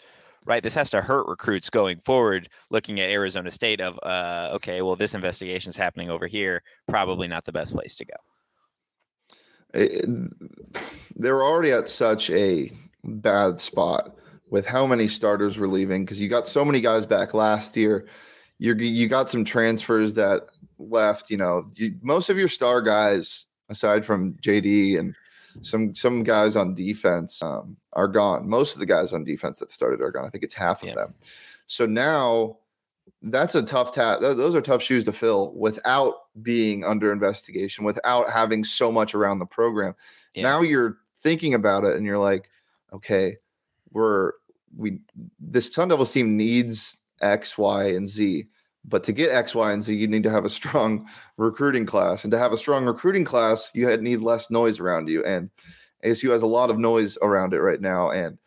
right? 0.46 0.62
This 0.62 0.74
has 0.74 0.90
to 0.90 1.02
hurt 1.02 1.28
recruits 1.28 1.68
going 1.70 2.00
forward, 2.00 2.48
looking 2.70 2.98
at 2.98 3.10
Arizona 3.10 3.50
State 3.50 3.80
of, 3.80 3.98
uh, 4.02 4.50
okay, 4.54 4.80
well, 4.80 4.96
this 4.96 5.14
investigation 5.14 5.68
is 5.68 5.76
happening 5.76 6.10
over 6.10 6.26
here. 6.26 6.62
Probably 6.88 7.28
not 7.28 7.44
the 7.44 7.52
best 7.52 7.74
place 7.74 7.94
to 7.96 8.06
go. 8.06 8.14
It, 9.74 10.06
they're 11.14 11.44
already 11.44 11.72
at 11.72 11.90
such 11.90 12.30
a 12.30 12.72
bad 13.04 13.60
spot 13.60 14.16
with 14.48 14.66
how 14.66 14.86
many 14.86 15.08
starters 15.08 15.58
were 15.58 15.68
leaving 15.68 16.04
because 16.04 16.20
you 16.20 16.28
got 16.28 16.48
so 16.48 16.64
many 16.64 16.80
guys 16.80 17.04
back 17.04 17.34
last 17.34 17.76
year. 17.76 18.06
You 18.60 18.74
you 18.74 19.08
got 19.08 19.30
some 19.30 19.44
transfers 19.44 20.14
that 20.14 20.48
left. 20.78 21.30
You 21.30 21.38
know, 21.38 21.70
you, 21.74 21.96
most 22.02 22.28
of 22.28 22.36
your 22.36 22.48
star 22.48 22.82
guys, 22.82 23.46
aside 23.70 24.04
from 24.04 24.34
JD 24.34 24.98
and 24.98 25.14
some 25.62 25.94
some 25.94 26.22
guys 26.22 26.56
on 26.56 26.74
defense 26.74 27.42
um, 27.42 27.76
are 27.94 28.06
gone. 28.06 28.48
Most 28.48 28.74
of 28.74 28.80
the 28.80 28.86
guys 28.86 29.12
on 29.12 29.24
defense 29.24 29.58
that 29.58 29.70
started 29.70 30.00
are 30.02 30.10
gone. 30.10 30.26
I 30.26 30.28
think 30.28 30.44
it's 30.44 30.54
half 30.54 30.82
of 30.82 30.94
them. 30.94 31.14
So 31.66 31.86
now 31.86 32.58
that's 33.22 33.54
a 33.54 33.62
tough 33.62 33.92
task. 33.92 34.20
Those 34.20 34.54
are 34.54 34.60
tough 34.60 34.82
shoes 34.82 35.04
to 35.04 35.12
fill 35.12 35.52
without 35.54 36.14
being 36.42 36.84
under 36.84 37.12
investigation, 37.12 37.84
without 37.84 38.30
having 38.30 38.62
so 38.62 38.92
much 38.92 39.14
around 39.14 39.38
the 39.38 39.46
program. 39.46 39.94
Yeah. 40.34 40.42
Now 40.42 40.62
you're 40.62 40.98
thinking 41.22 41.54
about 41.54 41.84
it 41.84 41.96
and 41.96 42.04
you're 42.04 42.18
like, 42.18 42.50
okay, 42.92 43.36
we're 43.92 44.32
we 44.76 45.00
this 45.38 45.72
Sun 45.72 45.88
Devils 45.88 46.12
team 46.12 46.36
needs 46.36 46.98
X, 47.20 47.58
Y, 47.58 47.84
and 47.90 48.08
Z. 48.08 48.46
But 48.84 49.04
to 49.04 49.12
get 49.12 49.30
X, 49.30 49.54
Y, 49.54 49.72
and 49.72 49.82
Z, 49.82 49.94
you 49.94 50.08
need 50.08 50.22
to 50.22 50.30
have 50.30 50.44
a 50.44 50.50
strong 50.50 51.06
recruiting 51.36 51.86
class. 51.86 52.24
And 52.24 52.30
to 52.30 52.38
have 52.38 52.52
a 52.52 52.58
strong 52.58 52.86
recruiting 52.86 53.24
class, 53.24 53.70
you 53.74 53.94
need 53.98 54.22
less 54.22 54.50
noise 54.50 54.80
around 54.80 55.08
you. 55.08 55.24
And 55.24 55.50
ASU 56.04 56.30
has 56.30 56.42
a 56.42 56.46
lot 56.46 56.70
of 56.70 56.78
noise 56.78 57.18
around 57.22 57.52
it 57.52 57.60
right 57.60 57.80
now. 57.80 58.10
And 58.10 58.38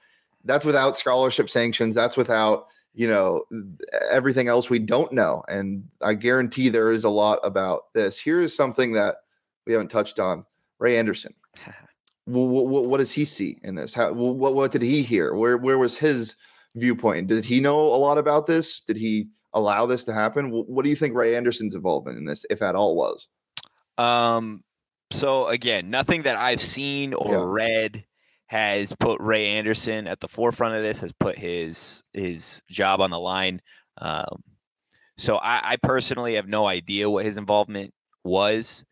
that's 0.43 0.65
without 0.65 0.97
scholarship 0.97 1.49
sanctions. 1.49 1.95
That's 1.95 2.17
without, 2.17 2.67
you 2.93 3.07
know, 3.07 3.43
everything 4.09 4.47
else 4.47 4.69
we 4.69 4.79
don't 4.79 5.11
know. 5.11 5.43
And 5.47 5.87
I 6.01 6.15
guarantee 6.15 6.69
there 6.69 6.91
is 6.91 7.03
a 7.03 7.09
lot 7.09 7.39
about 7.43 7.93
this. 7.93 8.19
Here 8.19 8.41
is 8.41 8.55
something 8.55 8.93
that 8.93 9.17
we 9.65 9.73
haven't 9.73 9.89
touched 9.89 10.19
on 10.19 10.45
Ray 10.79 10.97
Anderson. 10.97 11.33
what, 12.25 12.65
what, 12.65 12.85
what, 12.87 12.97
does 12.97 13.11
he 13.11 13.25
see 13.25 13.59
in 13.63 13.75
this? 13.75 13.93
How, 13.93 14.11
what, 14.11 14.55
what 14.55 14.71
did 14.71 14.81
he 14.81 15.03
hear? 15.03 15.35
Where, 15.35 15.57
where 15.57 15.77
was 15.77 15.97
his 15.97 16.35
viewpoint? 16.75 17.27
Did 17.27 17.43
he 17.43 17.59
know 17.59 17.79
a 17.79 17.97
lot 17.97 18.17
about 18.17 18.47
this? 18.47 18.81
Did 18.81 18.97
he 18.97 19.27
allow 19.53 19.85
this 19.85 20.03
to 20.05 20.13
happen? 20.13 20.49
What 20.49 20.83
do 20.83 20.89
you 20.89 20.95
think 20.95 21.15
Ray 21.15 21.35
Anderson's 21.35 21.75
involvement 21.75 22.17
in 22.17 22.25
this, 22.25 22.45
if 22.49 22.61
at 22.61 22.75
all, 22.75 22.95
was? 22.95 23.27
Um. 23.97 24.63
So 25.11 25.47
again, 25.47 25.91
nothing 25.91 26.23
that 26.23 26.37
I've 26.37 26.61
seen 26.61 27.13
or 27.13 27.31
yeah. 27.31 27.43
read 27.45 28.05
has 28.47 28.93
put 28.99 29.21
Ray 29.21 29.47
Anderson 29.47 30.07
at 30.07 30.19
the 30.19 30.27
forefront 30.27 30.75
of 30.75 30.81
this. 30.81 31.01
Has 31.01 31.13
put 31.13 31.37
his 31.37 32.01
his 32.13 32.61
job 32.69 32.99
on 32.99 33.11
the 33.11 33.19
line. 33.19 33.61
Um, 33.99 34.43
so 35.17 35.37
I, 35.37 35.61
I 35.63 35.75
personally 35.77 36.35
have 36.35 36.47
no 36.47 36.65
idea 36.65 37.09
what 37.09 37.25
his 37.25 37.37
involvement 37.37 37.93
was. 38.23 38.83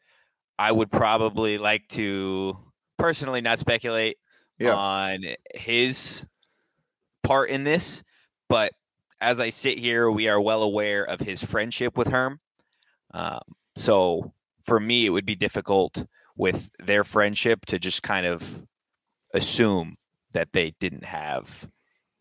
I 0.60 0.72
would 0.72 0.92
probably 0.92 1.58
like 1.58 1.88
to 1.90 2.56
personally 3.00 3.42
not 3.42 3.58
speculate 3.58 4.18
yeah. 4.60 4.76
on 4.76 5.26
his 5.56 6.26
part 7.32 7.50
in 7.50 7.64
this, 7.64 8.04
but 8.50 8.74
as 9.22 9.40
I 9.40 9.52
sit 9.52 9.78
here, 9.78 10.12
we 10.12 10.28
are 10.28 10.42
well 10.42 10.64
aware 10.64 11.06
of 11.06 11.22
his 11.22 11.42
friendship 11.42 11.98
with 11.98 12.10
Herm. 12.10 12.42
Um, 13.14 13.40
so 13.74 14.34
for 14.66 14.82
me, 14.82 15.06
it 15.06 15.12
would 15.12 15.26
be 15.26 15.36
difficult 15.36 16.06
with 16.36 16.70
their 16.78 17.06
friendship 17.06 17.66
to 17.68 17.80
just 17.80 18.04
kind 18.04 18.26
of 18.26 18.66
assume 19.34 19.96
that 20.34 20.52
they 20.52 20.74
didn't 20.82 21.06
have 21.06 21.70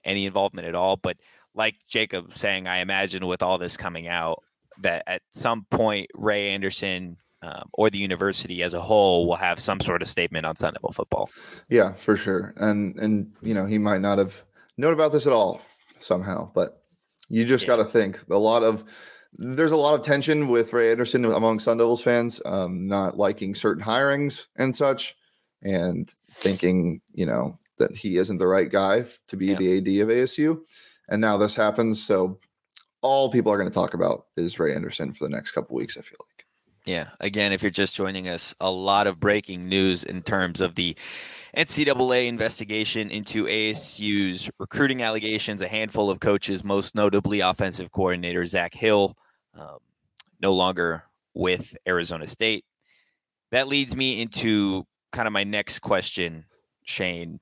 any 0.04 0.26
involvement 0.26 0.68
at 0.68 0.76
all. 0.76 0.96
But 0.96 1.16
like 1.56 1.74
Jacob 1.88 2.36
saying, 2.36 2.68
I 2.68 2.78
imagine 2.78 3.26
with 3.26 3.42
all 3.42 3.58
this 3.58 3.76
coming 3.76 4.06
out, 4.06 4.44
that 4.80 5.02
at 5.08 5.22
some 5.32 5.66
point 5.72 6.06
Ray 6.14 6.50
Anderson 6.50 7.16
um, 7.42 7.68
or 7.72 7.90
the 7.90 7.98
university 7.98 8.62
as 8.62 8.74
a 8.74 8.80
whole 8.80 9.26
will 9.26 9.34
have 9.34 9.58
some 9.58 9.80
sort 9.80 10.02
of 10.02 10.08
statement 10.08 10.46
on 10.46 10.54
Sun 10.54 10.74
Devil 10.74 10.92
football. 10.92 11.28
Yeah, 11.68 11.94
for 11.94 12.16
sure. 12.16 12.54
And 12.58 12.96
and 12.96 13.32
you 13.42 13.54
know 13.54 13.66
he 13.66 13.76
might 13.78 14.00
not 14.00 14.18
have 14.18 14.44
known 14.80 14.92
about 14.92 15.12
this 15.12 15.26
at 15.26 15.32
all 15.32 15.60
somehow, 15.98 16.50
but 16.54 16.82
you 17.28 17.44
just 17.44 17.64
yeah. 17.64 17.68
got 17.68 17.76
to 17.76 17.84
think 17.84 18.20
a 18.30 18.38
lot 18.38 18.62
of 18.62 18.84
there's 19.34 19.70
a 19.70 19.76
lot 19.76 19.94
of 19.94 20.04
tension 20.04 20.48
with 20.48 20.72
Ray 20.72 20.90
Anderson 20.90 21.24
among 21.24 21.60
Sun 21.60 21.78
Devils 21.78 22.02
fans, 22.02 22.40
um, 22.44 22.88
not 22.88 23.16
liking 23.16 23.54
certain 23.54 23.82
hirings 23.82 24.46
and 24.56 24.74
such, 24.74 25.14
and 25.62 26.10
thinking 26.32 27.00
you 27.12 27.26
know 27.26 27.58
that 27.78 27.96
he 27.96 28.16
isn't 28.16 28.38
the 28.38 28.46
right 28.46 28.70
guy 28.70 29.04
to 29.28 29.36
be 29.36 29.46
yeah. 29.46 29.54
the 29.56 29.78
AD 29.78 30.02
of 30.02 30.08
ASU. 30.08 30.60
And 31.08 31.20
now 31.20 31.36
this 31.36 31.56
happens, 31.56 32.02
so 32.02 32.38
all 33.02 33.30
people 33.30 33.52
are 33.52 33.56
going 33.56 33.70
to 33.70 33.74
talk 33.74 33.94
about 33.94 34.26
is 34.36 34.58
Ray 34.58 34.74
Anderson 34.74 35.12
for 35.12 35.24
the 35.24 35.30
next 35.30 35.52
couple 35.52 35.76
weeks. 35.76 35.96
I 35.96 36.02
feel 36.02 36.18
like. 36.20 36.46
Yeah. 36.86 37.08
Again, 37.20 37.52
if 37.52 37.62
you're 37.62 37.70
just 37.70 37.94
joining 37.94 38.26
us, 38.26 38.54
a 38.60 38.70
lot 38.70 39.06
of 39.06 39.20
breaking 39.20 39.68
news 39.68 40.02
in 40.02 40.22
terms 40.22 40.60
of 40.60 40.74
the 40.74 40.96
NCAA 41.56 42.26
investigation 42.26 43.10
into 43.10 43.46
ASU's 43.46 44.50
recruiting 44.58 45.02
allegations. 45.02 45.62
A 45.62 45.68
handful 45.68 46.10
of 46.10 46.20
coaches, 46.20 46.62
most 46.64 46.94
notably 46.94 47.40
offensive 47.40 47.90
coordinator 47.90 48.44
Zak 48.46 48.74
Hill, 48.74 49.14
um, 49.58 49.78
no 50.40 50.52
longer 50.52 51.04
with 51.34 51.76
Arizona 51.86 52.26
State. 52.26 52.64
That 53.50 53.68
leads 53.68 53.96
me 53.96 54.20
into 54.20 54.86
kind 55.12 55.26
of 55.26 55.32
my 55.32 55.44
next 55.44 55.80
question, 55.80 56.44
Shane. 56.84 57.40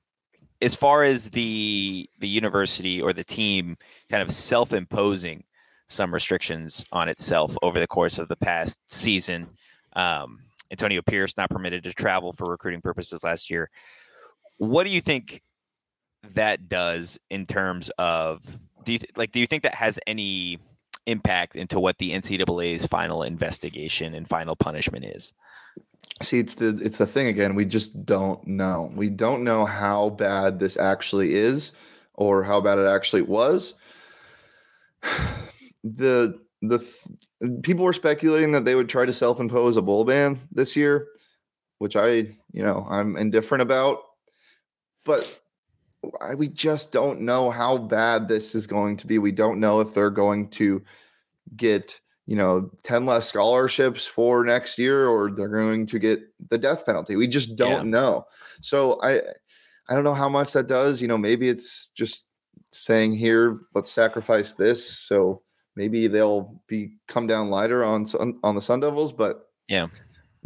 As 0.61 0.75
far 0.75 1.03
as 1.03 1.29
the 1.29 2.09
the 2.19 2.27
university 2.27 3.01
or 3.01 3.13
the 3.13 3.23
team 3.23 3.77
kind 4.09 4.21
of 4.21 4.31
self-imposing 4.31 5.43
some 5.87 6.13
restrictions 6.13 6.85
on 6.91 7.09
itself 7.09 7.55
over 7.61 7.79
the 7.79 7.87
course 7.87 8.19
of 8.19 8.27
the 8.27 8.35
past 8.35 8.79
season, 8.87 9.47
um, 9.93 10.39
Antonio 10.71 11.01
Pierce 11.01 11.35
not 11.37 11.49
permitted 11.49 11.83
to 11.83 11.93
travel 11.93 12.33
for 12.33 12.49
recruiting 12.49 12.81
purposes 12.81 13.23
last 13.23 13.49
year. 13.49 13.69
What 14.57 14.85
do 14.85 14.91
you 14.91 15.01
think 15.01 15.41
that 16.33 16.67
does 16.67 17.19
in 17.29 17.45
terms 17.45 17.89
of 17.97 18.43
do 18.83 18.93
you 18.93 18.99
th- 18.99 19.11
like 19.15 19.31
do 19.31 19.39
you 19.39 19.47
think 19.47 19.63
that 19.63 19.75
has 19.75 19.99
any 20.05 20.59
impact 21.05 21.55
into 21.55 21.79
what 21.79 21.97
the 21.97 22.11
NCAA's 22.11 22.85
final 22.85 23.23
investigation 23.23 24.13
and 24.13 24.27
final 24.27 24.55
punishment 24.55 25.05
is? 25.05 25.33
See, 26.21 26.39
it's 26.39 26.55
the 26.55 26.77
it's 26.81 26.97
the 26.97 27.07
thing 27.07 27.27
again. 27.27 27.55
We 27.55 27.65
just 27.65 28.05
don't 28.05 28.45
know. 28.45 28.91
We 28.95 29.09
don't 29.09 29.43
know 29.43 29.65
how 29.65 30.09
bad 30.09 30.59
this 30.59 30.77
actually 30.77 31.35
is, 31.35 31.71
or 32.13 32.43
how 32.43 32.61
bad 32.61 32.77
it 32.77 32.87
actually 32.87 33.21
was. 33.21 33.73
the 35.83 36.39
the 36.61 36.79
people 37.63 37.85
were 37.85 37.93
speculating 37.93 38.51
that 38.51 38.65
they 38.65 38.75
would 38.75 38.89
try 38.89 39.05
to 39.05 39.13
self-impose 39.13 39.77
a 39.77 39.81
bowl 39.81 40.03
ban 40.03 40.37
this 40.51 40.75
year, 40.75 41.07
which 41.77 41.95
I, 41.95 42.27
you 42.51 42.63
know, 42.63 42.85
I'm 42.89 43.15
indifferent 43.15 43.61
about. 43.61 43.99
But 45.05 45.39
I, 46.21 46.35
we 46.35 46.47
just 46.47 46.91
don't 46.91 47.21
know 47.21 47.49
how 47.49 47.77
bad 47.77 48.27
this 48.27 48.55
is 48.55 48.67
going 48.67 48.97
to 48.97 49.07
be. 49.07 49.19
We 49.19 49.31
don't 49.31 49.59
know 49.59 49.79
if 49.79 49.93
they're 49.93 50.09
going 50.09 50.49
to 50.51 50.83
get, 51.55 51.99
you 52.25 52.35
know, 52.35 52.69
10 52.83 53.05
less 53.05 53.27
scholarships 53.27 54.05
for 54.05 54.43
next 54.43 54.77
year 54.77 55.07
or 55.07 55.31
they're 55.31 55.47
going 55.47 55.85
to 55.87 55.99
get 55.99 56.21
the 56.49 56.57
death 56.57 56.85
penalty. 56.85 57.15
We 57.15 57.27
just 57.27 57.55
don't 57.55 57.85
yeah. 57.85 57.99
know. 57.99 58.25
So 58.61 59.01
I 59.01 59.21
I 59.89 59.95
don't 59.95 60.03
know 60.03 60.13
how 60.13 60.29
much 60.29 60.53
that 60.53 60.67
does. 60.67 61.01
You 61.01 61.07
know, 61.07 61.17
maybe 61.17 61.49
it's 61.49 61.89
just 61.95 62.25
saying 62.71 63.15
here, 63.15 63.57
let's 63.73 63.91
sacrifice 63.91 64.53
this. 64.53 64.87
So 64.87 65.41
maybe 65.75 66.07
they'll 66.07 66.61
be 66.67 66.97
come 67.07 67.27
down 67.27 67.49
lighter 67.49 67.83
on 67.83 68.05
on 68.43 68.55
the 68.55 68.61
Sun 68.61 68.81
Devils, 68.81 69.11
but 69.11 69.47
yeah, 69.67 69.87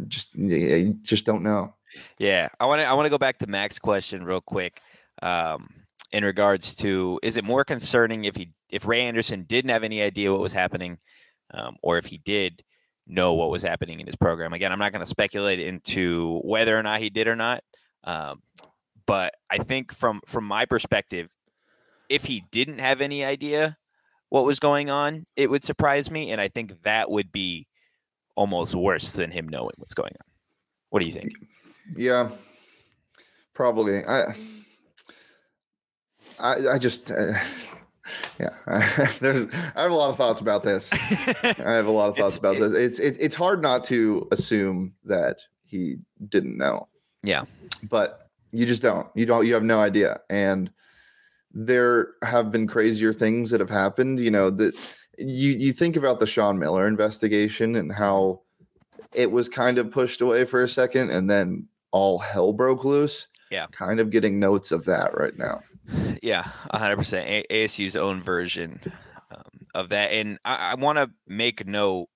just 0.08 0.34
yeah, 0.34 0.76
you 0.76 0.98
just 1.02 1.24
don't 1.24 1.42
know. 1.42 1.74
Yeah, 2.18 2.48
I 2.60 2.66
want 2.66 2.80
to 2.80 2.86
I 2.86 2.92
want 2.94 3.06
to 3.06 3.10
go 3.10 3.18
back 3.18 3.38
to 3.38 3.46
Mac's 3.46 3.78
question 3.78 4.24
real 4.24 4.40
quick. 4.40 4.80
Um, 5.22 5.68
in 6.12 6.24
regards 6.24 6.76
to, 6.76 7.18
is 7.22 7.36
it 7.36 7.44
more 7.44 7.64
concerning 7.64 8.24
if 8.24 8.36
he 8.36 8.52
if 8.68 8.86
Ray 8.86 9.02
Anderson 9.02 9.42
didn't 9.42 9.70
have 9.70 9.84
any 9.84 10.02
idea 10.02 10.30
what 10.30 10.40
was 10.40 10.52
happening, 10.52 10.98
um, 11.52 11.76
or 11.82 11.98
if 11.98 12.06
he 12.06 12.18
did 12.18 12.62
know 13.06 13.34
what 13.34 13.50
was 13.50 13.62
happening 13.62 14.00
in 14.00 14.06
his 14.06 14.16
program? 14.16 14.52
Again, 14.52 14.72
I'm 14.72 14.78
not 14.78 14.92
going 14.92 15.04
to 15.04 15.06
speculate 15.06 15.60
into 15.60 16.40
whether 16.44 16.78
or 16.78 16.82
not 16.82 17.00
he 17.00 17.10
did 17.10 17.28
or 17.28 17.36
not. 17.36 17.62
Um, 18.04 18.42
but 19.06 19.34
I 19.50 19.58
think 19.58 19.92
from 19.92 20.20
from 20.26 20.44
my 20.44 20.64
perspective, 20.66 21.28
if 22.08 22.24
he 22.24 22.44
didn't 22.50 22.78
have 22.78 23.00
any 23.00 23.24
idea 23.24 23.76
what 24.34 24.44
was 24.44 24.58
going 24.58 24.90
on, 24.90 25.26
it 25.36 25.48
would 25.48 25.62
surprise 25.62 26.10
me, 26.10 26.32
and 26.32 26.40
I 26.40 26.48
think 26.48 26.82
that 26.82 27.08
would 27.08 27.30
be 27.30 27.68
almost 28.34 28.74
worse 28.74 29.12
than 29.12 29.30
him 29.30 29.48
knowing 29.48 29.74
what's 29.76 29.94
going 29.94 30.10
on. 30.10 30.26
What 30.90 31.02
do 31.02 31.08
you 31.08 31.14
think? 31.14 31.34
Yeah, 31.96 32.30
probably. 33.54 34.04
I 34.04 34.34
I, 36.40 36.68
I 36.70 36.78
just. 36.78 37.12
Uh, 37.12 37.34
yeah, 38.40 38.50
there's. 39.20 39.46
I 39.76 39.82
have 39.82 39.92
a 39.92 39.94
lot 39.94 40.10
of 40.10 40.16
thoughts 40.16 40.40
about 40.40 40.64
this. 40.64 40.92
I 41.60 41.70
have 41.70 41.86
a 41.86 41.92
lot 41.92 42.08
of 42.08 42.16
thoughts 42.18 42.36
about 42.36 42.56
it, 42.56 42.58
this. 42.58 42.72
It's 42.72 42.98
it, 42.98 43.16
it's 43.20 43.36
hard 43.36 43.62
not 43.62 43.84
to 43.84 44.26
assume 44.32 44.94
that 45.04 45.38
he 45.62 45.98
didn't 46.28 46.58
know. 46.58 46.88
Yeah, 47.22 47.44
but 47.88 48.30
you 48.50 48.66
just 48.66 48.82
don't. 48.82 49.06
You 49.14 49.26
don't. 49.26 49.46
You 49.46 49.54
have 49.54 49.62
no 49.62 49.78
idea, 49.78 50.22
and 50.28 50.72
there 51.54 52.08
have 52.22 52.50
been 52.50 52.66
crazier 52.66 53.12
things 53.12 53.50
that 53.50 53.60
have 53.60 53.70
happened. 53.70 54.18
You 54.18 54.30
know 54.30 54.50
that 54.50 54.74
you 55.16 55.50
you 55.50 55.72
think 55.72 55.96
about 55.96 56.20
the 56.20 56.26
Sean 56.26 56.58
Miller 56.58 56.86
investigation 56.86 57.76
and 57.76 57.92
how 57.92 58.42
it 59.12 59.30
was 59.30 59.48
kind 59.48 59.78
of 59.78 59.90
pushed 59.90 60.20
away 60.20 60.44
for 60.44 60.62
a 60.62 60.68
second, 60.68 61.10
and 61.10 61.30
then 61.30 61.68
all 61.92 62.18
hell 62.18 62.52
broke 62.52 62.84
loose. 62.84 63.28
Yeah, 63.50 63.66
kind 63.68 64.00
of 64.00 64.10
getting 64.10 64.40
notes 64.40 64.72
of 64.72 64.84
that 64.86 65.16
right 65.16 65.36
now. 65.38 65.60
Yeah, 66.22 66.42
hundred 66.72 66.96
percent. 66.96 67.46
ASU's 67.50 67.96
own 67.96 68.22
version 68.22 68.80
um, 69.30 69.66
of 69.74 69.90
that, 69.90 70.10
and 70.10 70.38
I, 70.44 70.72
I 70.72 70.74
want 70.74 70.98
to 70.98 71.10
make 71.28 71.66
note 71.66 72.08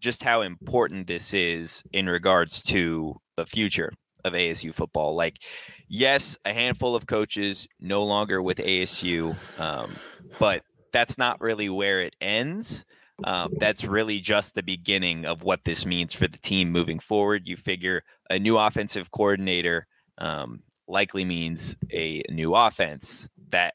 just 0.00 0.22
how 0.22 0.42
important 0.42 1.06
this 1.06 1.34
is 1.34 1.82
in 1.92 2.06
regards 2.06 2.62
to 2.62 3.16
the 3.36 3.44
future 3.44 3.92
of 4.26 4.34
ASU 4.34 4.74
football. 4.74 5.14
Like, 5.14 5.42
yes, 5.88 6.38
a 6.44 6.52
handful 6.52 6.94
of 6.94 7.06
coaches 7.06 7.68
no 7.80 8.04
longer 8.04 8.42
with 8.42 8.58
ASU, 8.58 9.36
um, 9.58 9.94
but 10.38 10.62
that's 10.92 11.18
not 11.18 11.40
really 11.40 11.68
where 11.68 12.02
it 12.02 12.14
ends. 12.20 12.84
Um, 13.24 13.54
that's 13.58 13.84
really 13.84 14.20
just 14.20 14.54
the 14.54 14.62
beginning 14.62 15.24
of 15.24 15.42
what 15.42 15.64
this 15.64 15.86
means 15.86 16.12
for 16.12 16.28
the 16.28 16.38
team 16.38 16.70
moving 16.70 16.98
forward. 16.98 17.48
You 17.48 17.56
figure 17.56 18.02
a 18.28 18.38
new 18.38 18.58
offensive 18.58 19.10
coordinator 19.10 19.86
um, 20.18 20.62
likely 20.86 21.24
means 21.24 21.76
a 21.92 22.22
new 22.30 22.54
offense 22.54 23.28
that, 23.48 23.74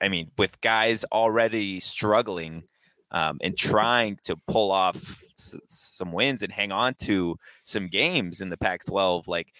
I 0.00 0.08
mean, 0.08 0.30
with 0.36 0.60
guys 0.60 1.04
already 1.12 1.80
struggling 1.80 2.64
um, 3.12 3.38
and 3.42 3.56
trying 3.56 4.18
to 4.24 4.36
pull 4.48 4.70
off 4.70 5.22
s- 5.38 5.56
some 5.66 6.12
wins 6.12 6.42
and 6.42 6.52
hang 6.52 6.72
on 6.72 6.94
to 7.02 7.36
some 7.64 7.88
games 7.88 8.40
in 8.40 8.48
the 8.50 8.56
Pac 8.56 8.84
12, 8.86 9.28
like 9.28 9.52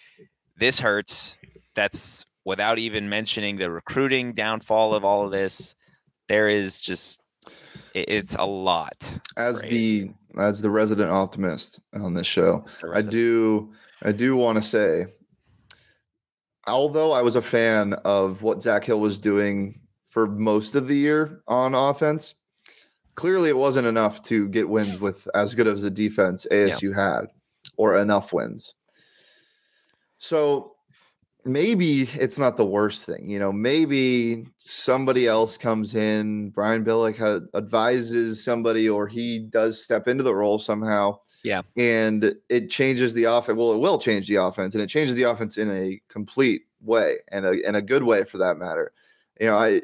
this 0.63 0.79
hurts. 0.79 1.37
That's 1.75 2.25
without 2.45 2.79
even 2.79 3.09
mentioning 3.09 3.57
the 3.57 3.69
recruiting 3.69 4.33
downfall 4.33 4.95
of 4.95 5.03
all 5.03 5.25
of 5.25 5.31
this. 5.31 5.75
There 6.29 6.47
is 6.47 6.79
just 6.79 7.21
it's 7.93 8.35
a 8.35 8.45
lot. 8.45 9.19
As 9.35 9.61
the 9.61 10.11
as 10.39 10.61
the 10.61 10.69
resident 10.69 11.11
optimist 11.11 11.81
on 11.93 12.13
this 12.13 12.27
show, 12.27 12.63
I 12.93 13.01
do 13.01 13.73
I 14.03 14.13
do 14.13 14.37
want 14.37 14.55
to 14.55 14.61
say, 14.61 15.07
although 16.65 17.11
I 17.11 17.21
was 17.21 17.35
a 17.35 17.41
fan 17.41 17.93
of 18.05 18.41
what 18.41 18.63
Zak 18.63 18.85
Hill 18.85 19.01
was 19.01 19.19
doing 19.19 19.81
for 20.09 20.27
most 20.27 20.75
of 20.75 20.87
the 20.87 20.95
year 20.95 21.41
on 21.47 21.75
offense, 21.75 22.35
clearly 23.15 23.49
it 23.49 23.57
wasn't 23.57 23.87
enough 23.87 24.21
to 24.23 24.47
get 24.47 24.69
wins 24.69 25.01
with 25.01 25.27
as 25.35 25.55
good 25.55 25.67
as 25.67 25.83
a 25.83 25.89
defense 25.89 26.47
ASU 26.51 26.95
yeah. 26.95 27.15
had, 27.15 27.25
or 27.75 27.97
enough 27.97 28.31
wins. 28.31 28.73
So 30.23 30.75
maybe 31.43 32.03
it's 32.13 32.37
not 32.37 32.55
the 32.55 32.65
worst 32.65 33.03
thing. 33.05 33.29
You 33.29 33.39
know, 33.39 33.51
maybe 33.51 34.47
somebody 34.55 35.27
else 35.27 35.57
comes 35.57 35.95
in, 35.95 36.51
Brian 36.51 36.85
Billick 36.85 37.19
advises 37.53 38.41
somebody, 38.41 38.87
or 38.87 39.05
he 39.05 39.39
does 39.39 39.83
step 39.83 40.07
into 40.07 40.23
the 40.23 40.33
role 40.33 40.59
somehow. 40.59 41.19
Yeah. 41.43 41.63
And 41.75 42.35
it 42.47 42.69
changes 42.69 43.13
the 43.13 43.25
offense. 43.25 43.57
Well, 43.57 43.73
it 43.73 43.79
will 43.79 43.99
change 43.99 44.29
the 44.29 44.35
offense, 44.35 44.75
and 44.75 44.81
it 44.81 44.87
changes 44.87 45.13
the 45.15 45.23
offense 45.23 45.57
in 45.57 45.69
a 45.69 46.01
complete 46.07 46.61
way 46.79 47.17
and 47.27 47.45
a, 47.45 47.67
in 47.67 47.75
a 47.75 47.81
good 47.81 48.03
way 48.03 48.23
for 48.23 48.37
that 48.37 48.57
matter. 48.57 48.93
You 49.41 49.47
know, 49.47 49.57
I 49.57 49.81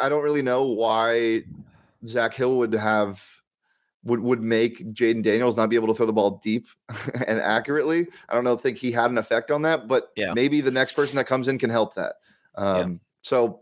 I 0.00 0.08
don't 0.08 0.22
really 0.22 0.40
know 0.40 0.64
why 0.64 1.42
Zak 2.06 2.32
Hill 2.32 2.56
would 2.56 2.72
have 2.72 3.22
would 4.04 4.20
would 4.20 4.42
make 4.42 4.86
Jayden 4.88 5.22
Daniels 5.22 5.56
not 5.56 5.70
be 5.70 5.76
able 5.76 5.88
to 5.88 5.94
throw 5.94 6.06
the 6.06 6.12
ball 6.12 6.40
deep 6.42 6.66
and 7.26 7.40
accurately. 7.40 8.06
I 8.28 8.34
don't 8.34 8.44
know, 8.44 8.56
think 8.56 8.78
he 8.78 8.90
had 8.90 9.10
an 9.10 9.18
effect 9.18 9.50
on 9.50 9.62
that, 9.62 9.88
but 9.88 10.10
yeah. 10.16 10.32
maybe 10.34 10.60
the 10.60 10.70
next 10.70 10.94
person 10.94 11.16
that 11.16 11.26
comes 11.26 11.48
in 11.48 11.58
can 11.58 11.70
help 11.70 11.94
that. 11.94 12.16
Um, 12.56 12.92
yeah. 12.92 12.98
So 13.22 13.60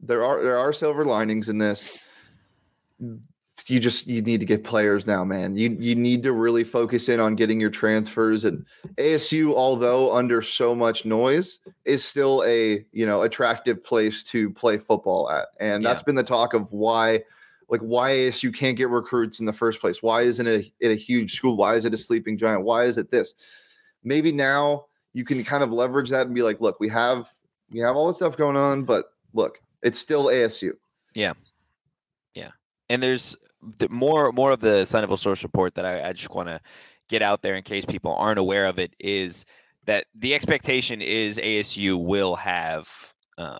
there 0.00 0.24
are 0.24 0.42
there 0.42 0.58
are 0.58 0.72
silver 0.72 1.04
linings 1.04 1.48
in 1.48 1.58
this. 1.58 2.02
You 3.66 3.78
just 3.78 4.06
you 4.06 4.20
need 4.20 4.40
to 4.40 4.46
get 4.46 4.64
players 4.64 5.06
now, 5.06 5.24
man. 5.24 5.56
You 5.56 5.76
you 5.78 5.94
need 5.94 6.22
to 6.24 6.32
really 6.32 6.64
focus 6.64 7.08
in 7.08 7.20
on 7.20 7.36
getting 7.36 7.60
your 7.60 7.70
transfers 7.70 8.44
and 8.44 8.66
ASU, 8.96 9.54
although 9.54 10.14
under 10.14 10.42
so 10.42 10.74
much 10.74 11.04
noise, 11.04 11.60
is 11.84 12.04
still 12.04 12.42
a 12.46 12.84
you 12.92 13.06
know 13.06 13.22
attractive 13.22 13.82
place 13.84 14.22
to 14.24 14.50
play 14.50 14.76
football 14.76 15.30
at, 15.30 15.48
and 15.60 15.84
that's 15.84 16.02
been 16.02 16.14
the 16.14 16.22
talk 16.22 16.52
of 16.52 16.72
why 16.72 17.22
like 17.74 17.80
why 17.80 18.12
ASU 18.12 18.54
can't 18.54 18.76
get 18.76 18.88
recruits 18.88 19.40
in 19.40 19.46
the 19.46 19.52
first 19.52 19.80
place? 19.80 20.00
Why 20.00 20.22
isn't 20.22 20.46
it 20.46 20.66
a, 20.80 20.86
it 20.86 20.92
a 20.92 20.94
huge 20.94 21.34
school? 21.34 21.56
Why 21.56 21.74
is 21.74 21.84
it 21.84 21.92
a 21.92 21.96
sleeping 21.96 22.38
giant? 22.38 22.62
Why 22.62 22.84
is 22.84 22.98
it 22.98 23.10
this? 23.10 23.34
Maybe 24.04 24.30
now 24.30 24.84
you 25.12 25.24
can 25.24 25.42
kind 25.42 25.64
of 25.64 25.72
leverage 25.72 26.10
that 26.10 26.26
and 26.26 26.34
be 26.34 26.42
like, 26.42 26.60
look, 26.60 26.78
we 26.78 26.88
have 26.90 27.28
we 27.70 27.80
have 27.80 27.96
all 27.96 28.06
this 28.06 28.16
stuff 28.16 28.36
going 28.36 28.56
on, 28.56 28.84
but 28.84 29.06
look, 29.32 29.58
it's 29.82 29.98
still 29.98 30.26
ASU. 30.26 30.70
Yeah, 31.16 31.32
yeah. 32.36 32.50
And 32.88 33.02
there's 33.02 33.36
the 33.80 33.88
more 33.88 34.30
more 34.30 34.52
of 34.52 34.60
the 34.60 34.84
Sun 34.84 35.02
Devil 35.02 35.16
source 35.16 35.42
report 35.42 35.74
that 35.74 35.84
I, 35.84 36.10
I 36.10 36.12
just 36.12 36.32
want 36.32 36.48
to 36.48 36.60
get 37.08 37.22
out 37.22 37.42
there 37.42 37.56
in 37.56 37.64
case 37.64 37.84
people 37.84 38.14
aren't 38.14 38.38
aware 38.38 38.66
of 38.66 38.78
it 38.78 38.94
is 39.00 39.44
that 39.86 40.06
the 40.14 40.32
expectation 40.32 41.02
is 41.02 41.38
ASU 41.38 42.00
will 42.00 42.36
have 42.36 42.88
um, 43.36 43.58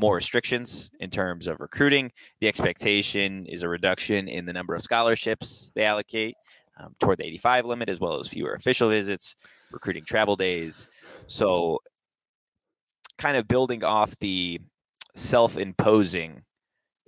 more 0.00 0.16
restrictions 0.16 0.90
in 0.98 1.10
terms 1.10 1.46
of 1.46 1.60
recruiting. 1.60 2.10
The 2.40 2.48
expectation 2.48 3.46
is 3.46 3.62
a 3.62 3.68
reduction 3.68 4.28
in 4.28 4.46
the 4.46 4.52
number 4.52 4.74
of 4.74 4.82
scholarships 4.82 5.70
they 5.74 5.84
allocate 5.84 6.34
um, 6.80 6.94
toward 6.98 7.18
the 7.18 7.26
85 7.26 7.66
limit, 7.66 7.88
as 7.88 8.00
well 8.00 8.18
as 8.18 8.28
fewer 8.28 8.54
official 8.54 8.88
visits, 8.88 9.36
recruiting 9.70 10.04
travel 10.04 10.36
days. 10.36 10.86
So, 11.26 11.80
kind 13.18 13.36
of 13.36 13.46
building 13.46 13.84
off 13.84 14.18
the 14.18 14.60
self 15.14 15.58
imposing 15.58 16.42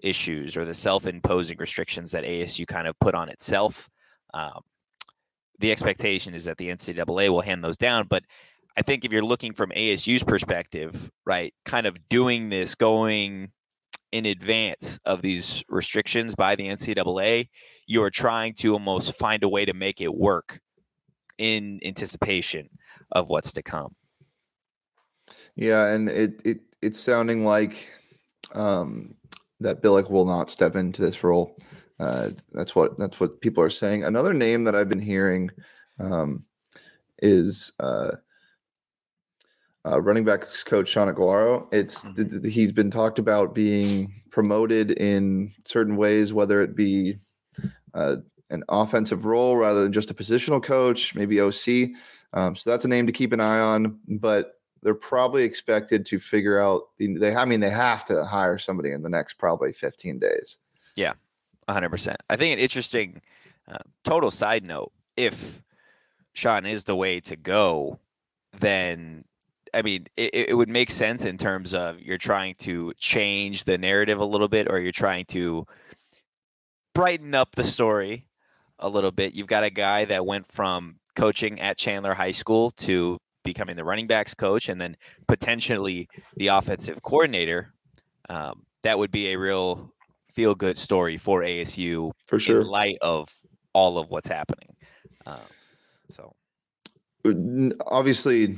issues 0.03 0.57
or 0.57 0.65
the 0.65 0.75
self 0.75 1.07
imposing 1.07 1.57
restrictions 1.59 2.13
that 2.13 2.25
ASU 2.25 2.67
kind 2.67 2.87
of 2.87 2.99
put 2.99 3.15
on 3.15 3.29
itself. 3.29 3.89
Um, 4.35 4.61
the 5.59 5.71
expectation 5.71 6.35
is 6.35 6.45
that 6.45 6.59
the 6.59 6.69
NCAA 6.69 7.29
will 7.29 7.41
hand 7.41 7.63
those 7.63 7.77
down, 7.77 8.07
but 8.09 8.25
I 8.77 8.83
think 8.83 9.05
if 9.05 9.13
you're 9.13 9.25
looking 9.25 9.53
from 9.53 9.71
ASU's 9.71 10.25
perspective, 10.25 11.11
right, 11.27 11.53
kind 11.65 11.87
of 11.87 12.09
doing 12.09 12.49
this 12.49 12.75
going 12.75 13.53
in 14.13 14.27
advance 14.27 14.99
of 15.05 15.23
these 15.23 15.65
restrictions 15.69 16.35
by 16.35 16.55
the 16.55 16.69
NCAA, 16.69 17.49
you 17.87 18.03
are 18.03 18.11
trying 18.11 18.55
to 18.55 18.73
almost 18.75 19.15
find 19.15 19.43
a 19.43 19.49
way 19.49 19.65
to 19.65 19.75
make 19.75 20.01
it 20.01 20.15
work 20.15 20.61
in 21.39 21.81
anticipation 21.85 22.69
of 23.11 23.29
what's 23.29 23.53
to 23.55 23.63
come. 23.63 23.95
Yeah, 25.55 25.87
and 25.89 26.09
it 26.09 26.41
it 26.45 26.61
it's 26.81 26.99
sounding 26.99 27.45
like 27.45 27.91
um, 28.55 29.15
that 29.61 29.83
Billick 29.83 30.11
will 30.11 30.25
not 30.25 30.51
step 30.51 30.77
into 30.77 31.03
this 31.03 31.23
role. 31.23 31.57
Uh, 32.01 32.31
that's 32.53 32.75
what 32.75 32.99
that's 32.99 33.21
what 33.21 33.41
people 33.41 33.63
are 33.63 33.71
saying. 33.71 34.05
Another 34.05 34.33
name 34.35 34.65
that 34.65 34.75
I've 34.75 34.89
been 34.89 35.01
hearing 35.01 35.51
um, 35.99 36.45
is 37.19 37.73
uh, 37.81 38.13
uh, 39.87 40.01
running 40.01 40.25
backs 40.25 40.63
coach 40.63 40.89
Shaun 40.89 41.13
Aguano. 41.13 41.67
It's 41.73 42.05
Mhm. 42.05 42.43
th- 42.43 42.55
he's 42.55 42.73
been 42.73 42.91
talked 42.91 43.19
about 43.19 43.55
being 43.55 44.13
promoted 44.31 44.93
in 44.93 45.53
certain 45.65 45.97
ways, 45.97 46.33
whether 46.33 46.61
it 46.63 46.75
be 46.77 47.17
uh, 47.95 48.17
an 48.51 48.65
offensive 48.69 49.27
role 49.27 49.57
rather 49.57 49.83
than 49.83 49.93
just 49.93 50.11
a 50.11 50.15
positional 50.15 50.63
coach, 50.63 51.15
maybe 51.15 51.41
OC. 51.41 51.95
Um, 52.33 52.57
so 52.57 52.71
that's 52.71 52.85
a 52.85 52.89
name 52.89 53.07
to 53.07 53.13
keep 53.13 53.33
an 53.33 53.41
eye 53.41 53.59
on. 53.61 53.99
But 54.09 54.59
they're 54.83 54.95
probably 54.95 55.43
expected 55.45 56.07
to 56.07 56.19
figure 56.19 56.59
out 56.59 56.85
the, 56.99 57.17
they. 57.19 57.35
I 57.35 57.45
mean, 57.45 57.61
they 57.61 57.71
have 57.71 58.05
to 58.07 58.25
hire 58.25 58.57
somebody 58.59 58.91
in 58.93 59.03
the 59.03 59.09
next 59.11 59.35
probably 59.35 59.73
15 59.73 60.19
days. 60.19 60.59
Yeah. 60.97 61.13
100%. 61.69 62.17
I 62.31 62.37
think 62.37 62.55
an 62.55 62.59
interesting 62.59 63.21
uh, 63.71 63.79
total 64.05 64.31
side 64.31 64.65
note 64.65 64.93
if 65.17 65.63
Shaun 66.33 66.67
is 66.67 66.85
the 66.85 66.97
way 66.97 67.21
to 67.21 67.37
go, 67.37 68.01
then 68.59 69.25
I 69.75 69.83
mean, 69.83 70.07
it, 70.17 70.49
it 70.51 70.57
would 70.57 70.69
make 70.69 70.91
sense 70.91 71.25
in 71.25 71.39
terms 71.39 71.75
of 71.75 72.01
you're 72.01 72.19
trying 72.19 72.55
to 72.61 72.93
change 72.99 73.65
the 73.65 73.79
narrative 73.79 74.19
a 74.19 74.25
little 74.25 74.49
bit 74.49 74.71
or 74.71 74.79
you're 74.79 74.93
trying 74.93 75.25
to 75.27 75.67
brighten 76.95 77.35
up 77.35 77.55
the 77.55 77.65
story 77.65 78.27
a 78.79 78.89
little 78.89 79.11
bit. 79.11 79.35
You've 79.35 79.47
got 79.47 79.65
a 79.65 79.71
guy 79.71 80.05
that 80.07 80.27
went 80.27 80.47
from 80.47 80.97
coaching 81.17 81.61
at 81.61 81.79
Chandler 81.79 82.15
High 82.15 82.33
School 82.33 82.71
to 82.73 83.19
becoming 83.45 83.77
the 83.77 83.85
running 83.85 84.07
backs 84.07 84.35
coach 84.35 84.69
and 84.69 84.81
then 84.81 84.97
potentially 85.27 86.09
the 86.37 86.49
offensive 86.49 87.03
coordinator. 87.03 87.73
Um, 88.29 88.65
that 88.83 88.99
would 88.99 89.11
be 89.11 89.33
a 89.33 89.39
real 89.39 89.93
feel 90.33 90.55
good 90.55 90.77
story 90.77 91.17
for 91.17 91.43
ASU 91.43 92.13
For 92.27 92.39
sure. 92.39 92.61
in 92.61 92.67
light 92.67 92.97
of 93.01 93.29
all 93.73 93.99
of 93.99 94.11
what's 94.11 94.29
happening. 94.29 94.77
Um, 95.27 95.41
so 96.11 96.35
obviously 97.87 98.57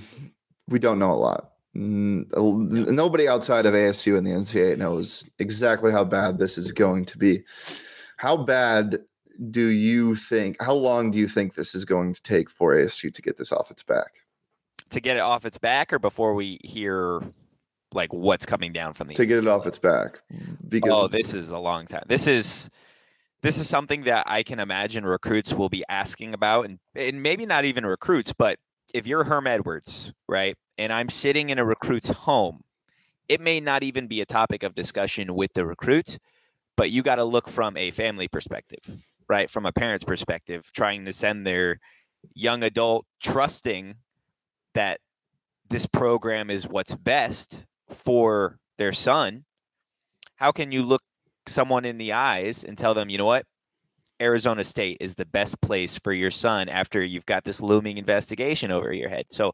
we 0.69 0.79
don't 0.79 0.99
know 0.99 1.13
a 1.13 1.15
lot. 1.15 1.51
Nobody 1.75 3.27
outside 3.27 3.67
of 3.67 3.75
ASU 3.75 4.17
and 4.17 4.27
the 4.27 4.31
NCAA 4.31 4.79
knows 4.79 5.25
exactly 5.39 5.91
how 5.91 6.05
bad 6.05 6.39
this 6.39 6.57
is 6.57 6.71
going 6.71 7.05
to 7.07 7.19
be. 7.19 7.43
How 8.17 8.37
bad 8.37 8.99
do 9.51 9.67
you 9.67 10.15
think? 10.15 10.63
How 10.63 10.75
long 10.75 11.11
do 11.11 11.19
you 11.19 11.27
think 11.27 11.55
this 11.55 11.75
is 11.75 11.85
going 11.85 12.15
to 12.15 12.23
take 12.23 12.49
for 12.49 12.75
ASU 12.75 13.13
to 13.13 13.23
get 13.23 13.37
this 13.37 13.51
off 13.51 13.71
its 13.73 13.83
back? 13.83 14.25
to 14.95 15.01
get 15.01 15.17
it 15.17 15.21
off 15.21 15.45
its 15.45 15.59
back, 15.59 15.93
or 15.93 15.99
before 15.99 16.35
we 16.35 16.59
hear 16.65 17.21
like 17.93 18.13
what's 18.13 18.47
coming 18.47 18.73
down 18.73 18.93
from 18.95 19.09
the 19.09 19.15
To 19.15 19.27
get 19.27 19.39
it 19.39 19.47
off 19.47 19.67
its 19.67 19.79
back, 19.79 20.21
because 20.69 20.93
oh, 20.93 21.09
this 21.09 21.35
is 21.35 21.51
a 21.51 21.59
long 21.59 21.87
time. 21.87 22.03
This 22.07 22.27
is 22.27 22.71
this 23.43 23.59
is 23.59 23.69
something 23.69 24.05
that 24.05 24.25
I 24.27 24.43
can 24.43 24.59
imagine 24.59 25.05
recruits 25.05 25.53
will 25.53 25.69
be 25.69 25.85
asking 25.89 26.33
about, 26.33 26.65
and 26.65 26.79
and 26.95 27.23
maybe 27.23 27.45
not 27.47 27.65
even 27.65 27.85
recruits, 27.85 28.33
but 28.33 28.59
if 28.93 29.07
you're 29.07 29.25
Herm 29.25 29.47
Edwards, 29.47 30.13
right, 30.29 30.57
and 30.79 30.93
I'm 30.93 31.09
sitting 31.09 31.51
in 31.51 31.59
a 31.59 31.65
recruit's 31.65 32.09
home, 32.11 32.63
it 33.29 33.41
may 33.41 33.61
not 33.61 33.83
even 33.83 34.07
be 34.07 34.21
a 34.21 34.27
topic 34.27 34.63
of 34.63 34.75
discussion 34.75 35.35
with 35.35 35.53
the 35.55 35.65
recruits, 35.65 36.19
but 36.77 36.91
you 36.91 37.03
got 37.03 37.17
to 37.17 37.25
look 37.25 37.49
from 37.49 37.77
a 37.77 37.91
family 37.91 38.29
perspective, 38.29 38.85
right, 39.29 39.49
from 39.49 39.65
a 39.65 39.73
parent's 39.73 40.05
perspective, 40.05 40.71
trying 40.73 41.05
to 41.05 41.13
send 41.13 41.47
their 41.47 41.79
young 42.35 42.63
adult 42.63 43.07
trusting 43.23 43.95
that 44.75 45.01
this 45.69 45.87
program 45.87 46.51
is 46.51 46.69
what's 46.69 46.95
best 46.95 47.65
for 47.89 48.59
their 48.77 48.93
son 48.93 49.45
how 50.37 50.53
can 50.53 50.73
you 50.73 50.83
look 50.83 51.03
someone 51.47 51.85
in 51.85 51.99
the 51.99 52.13
eyes 52.13 52.65
and 52.65 52.77
tell 52.77 52.95
them, 52.95 53.09
you 53.09 53.19
know 53.19 53.27
what? 53.27 53.47
Arizona 54.21 54.65
State 54.65 54.99
is 55.01 55.15
the 55.15 55.27
best 55.27 55.61
place 55.61 55.99
for 55.99 56.13
your 56.13 56.31
son 56.31 56.69
after 56.69 57.03
you've 57.03 57.27
got 57.27 57.45
this 57.45 57.61
looming 57.61 57.99
investigation 57.99 58.71
over 58.71 58.93
your 58.93 59.09
head. 59.09 59.27
So 59.31 59.53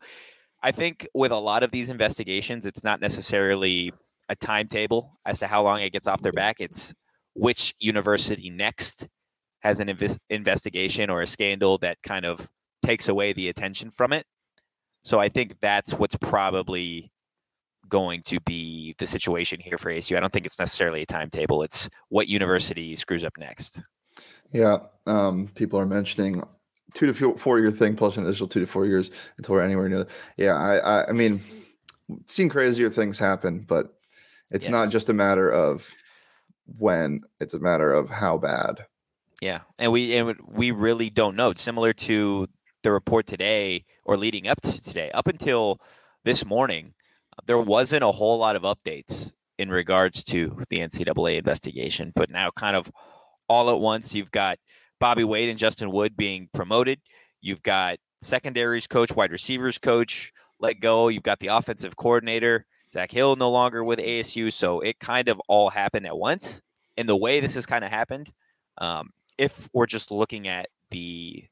I 0.63 0.73
think 0.73 1.09
with 1.15 1.33
a 1.33 1.39
lot 1.39 1.63
of 1.63 1.71
these 1.71 1.89
investigations, 1.89 2.67
it's 2.67 2.85
not 2.85 3.01
necessarily 3.01 3.93
a 4.29 4.37
timetable 4.37 5.19
as 5.25 5.39
to 5.41 5.47
how 5.47 5.63
long 5.63 5.81
it 5.81 5.93
gets 5.93 6.07
off 6.07 6.23
their 6.23 6.33
back. 6.33 6.57
It's 6.61 6.95
which 7.35 7.75
university 7.79 8.51
next 8.51 9.09
has 9.61 9.81
an 9.81 9.89
inves- 9.89 10.19
investigation 10.29 11.11
or 11.11 11.23
a 11.23 11.27
scandal 11.27 11.79
that 11.79 11.99
kind 12.03 12.25
of 12.25 12.49
takes 12.83 13.09
away 13.09 13.33
the 13.33 13.49
attention 13.49 13.91
from 13.91 14.13
it. 14.13 14.25
So 15.03 15.19
I 15.19 15.29
think 15.29 15.61
that's 15.61 15.95
what's 15.95 16.17
probably 16.17 17.11
going 17.89 18.23
to 18.25 18.41
be 18.41 18.95
the 18.99 19.07
situation 19.07 19.59
here 19.61 19.79
for 19.79 19.93
ASU. 19.93 20.17
I 20.17 20.21
don't 20.21 20.33
think 20.33 20.47
it's 20.47 20.59
necessarily 20.59 21.03
a 21.03 21.07
timetable. 21.07 21.63
It's 21.63 21.89
what 22.09 22.29
university 22.29 22.95
screws 22.97 23.25
up 23.25 23.33
next. 23.39 23.83
Yeah, 24.53 24.79
um, 25.07 25.49
people 25.55 25.79
are 25.79 25.87
mentioning 25.87 26.43
two 26.95 27.13
to 27.13 27.37
four, 27.37 27.61
year 27.61 27.71
thing 27.71 27.97
plus 27.97 28.17
an 28.17 28.25
additional 28.25 28.49
two 28.49 28.61
to 28.61 28.67
four 28.67 28.87
years 28.87 29.11
until 29.37 29.55
we're 29.55 29.63
anywhere 29.63 29.89
near. 29.89 30.07
Yeah, 30.37 30.55
I, 30.55 30.77
I, 30.77 31.09
I 31.09 31.13
mean, 31.13 31.41
seen 32.27 32.49
crazier 32.49 32.91
things 32.91 33.19
happen, 33.19 33.61
but 33.61 33.95
it's 34.51 34.69
not 34.69 34.91
just 34.91 35.09
a 35.09 35.15
matter 35.15 35.49
of 35.51 35.89
when; 36.79 37.23
it's 37.41 37.55
a 37.55 37.61
matter 37.61 37.93
of 37.93 38.11
how 38.11 38.39
bad. 38.39 38.87
Yeah, 39.41 39.61
and 39.79 39.93
we 39.93 40.17
and 40.17 40.37
we 40.47 40.71
really 40.71 41.11
don't 41.11 41.37
know. 41.37 41.51
It's 41.51 41.63
similar 41.63 41.93
to 41.93 42.49
the 42.83 42.93
report 42.93 43.27
today 43.27 43.85
or 44.05 44.17
leading 44.17 44.49
up 44.49 44.61
to 44.63 44.83
today. 44.83 45.11
Up 45.13 45.29
until 45.29 45.81
this 46.25 46.45
morning, 46.45 46.95
there 47.47 47.59
wasn't 47.59 48.03
a 48.03 48.13
whole 48.13 48.39
lot 48.39 48.57
of 48.57 48.63
updates 48.63 49.33
in 49.59 49.71
regards 49.71 50.25
to 50.25 50.63
the 50.69 50.79
NCAA 50.79 51.37
investigation. 51.37 52.13
But 52.15 52.31
now, 52.31 52.51
kind 52.51 52.77
of 52.77 52.91
all 53.51 53.69
at 53.69 53.81
once, 53.81 54.15
you've 54.15 54.31
got 54.31 54.59
Bobby 54.99 55.25
Wade 55.25 55.51
and 55.51 55.59
Justin 55.59 55.91
Wood 55.91 56.17
being 56.17 56.49
promoted. 56.55 57.01
You've 57.43 57.63
got 57.63 57.99
secondaries 58.23 58.87
coach, 58.87 59.13
wide 59.15 59.33
receivers 59.33 59.77
coach 59.77 60.33
let 60.61 60.81
go. 60.81 61.09
You've 61.09 61.23
got 61.23 61.39
the 61.39 61.49
offensive 61.49 61.97
coordinator, 61.97 62.67
Zak 62.93 63.11
Hill, 63.11 63.37
no 63.37 63.51
longer 63.51 63.83
with 63.83 63.99
ASU. 63.99 64.53
So 64.53 64.81
it 64.81 64.99
kind 65.01 65.29
of 65.29 65.41
all 65.49 65.71
happened 65.71 66.07
at 66.07 66.17
once. 66.17 66.63
And 66.97 67.09
the 67.09 67.17
way 67.17 67.41
this 67.41 67.55
has 67.55 67.67
kind 67.67 67.85
of 67.85 67.91
happened, 67.91 68.31
um, 68.79 69.11
if 69.39 69.69
we're 69.73 69.87
just 69.87 70.11
looking 70.11 70.49
at 70.49 70.69
the, 70.91 71.45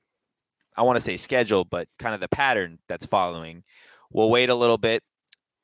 I 0.77 0.83
want 0.83 0.97
to 0.97 1.01
say 1.01 1.17
schedule, 1.17 1.65
but 1.65 1.89
kind 1.99 2.15
of 2.15 2.21
the 2.21 2.29
pattern 2.29 2.79
that's 2.89 3.07
following, 3.07 3.65
we'll 4.13 4.31
wait 4.31 4.51
a 4.51 4.55
little 4.55 4.79
bit. 4.79 5.03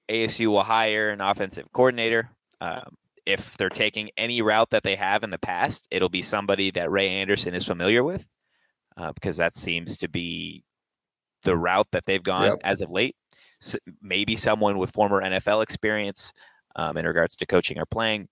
ASU 0.09 0.49
will 0.49 0.63
hire 0.63 1.11
an 1.11 1.21
offensive 1.21 1.67
coordinator. 1.73 2.31
Um, 2.61 2.97
if 3.27 3.57
they're 3.57 3.69
taking 3.69 4.11
any 4.17 4.43
route 4.43 4.71
that 4.71 4.83
they 4.83 4.97
have 4.97 5.23
in 5.25 5.31
the 5.31 5.39
past, 5.39 5.87
it'll 5.91 6.09
be 6.09 6.23
somebody 6.23 6.71
that 6.73 6.91
Ray 6.91 7.09
Anderson 7.09 7.55
is 7.55 7.65
familiar 7.67 8.05
with, 8.05 8.27
uh, 8.97 9.13
because 9.13 9.37
that 9.39 9.55
seems 9.55 9.97
to 9.99 10.09
be 10.09 10.65
the 11.43 11.57
route 11.57 11.89
that 11.93 12.05
they've 12.07 12.23
gone 12.23 12.45
Yep. 12.45 12.61
as 12.65 12.81
of 12.81 12.91
late. 12.91 13.17
S 13.63 13.77
maybe 14.03 14.37
someone 14.37 14.79
with 14.79 14.91
former 14.91 15.23
NFL 15.23 15.63
experience 15.63 16.33
um, 16.77 16.97
in 16.97 17.07
regards 17.07 17.37
to 17.37 17.47
coaching 17.47 17.79
or 17.79 17.87
playing. 17.87 18.29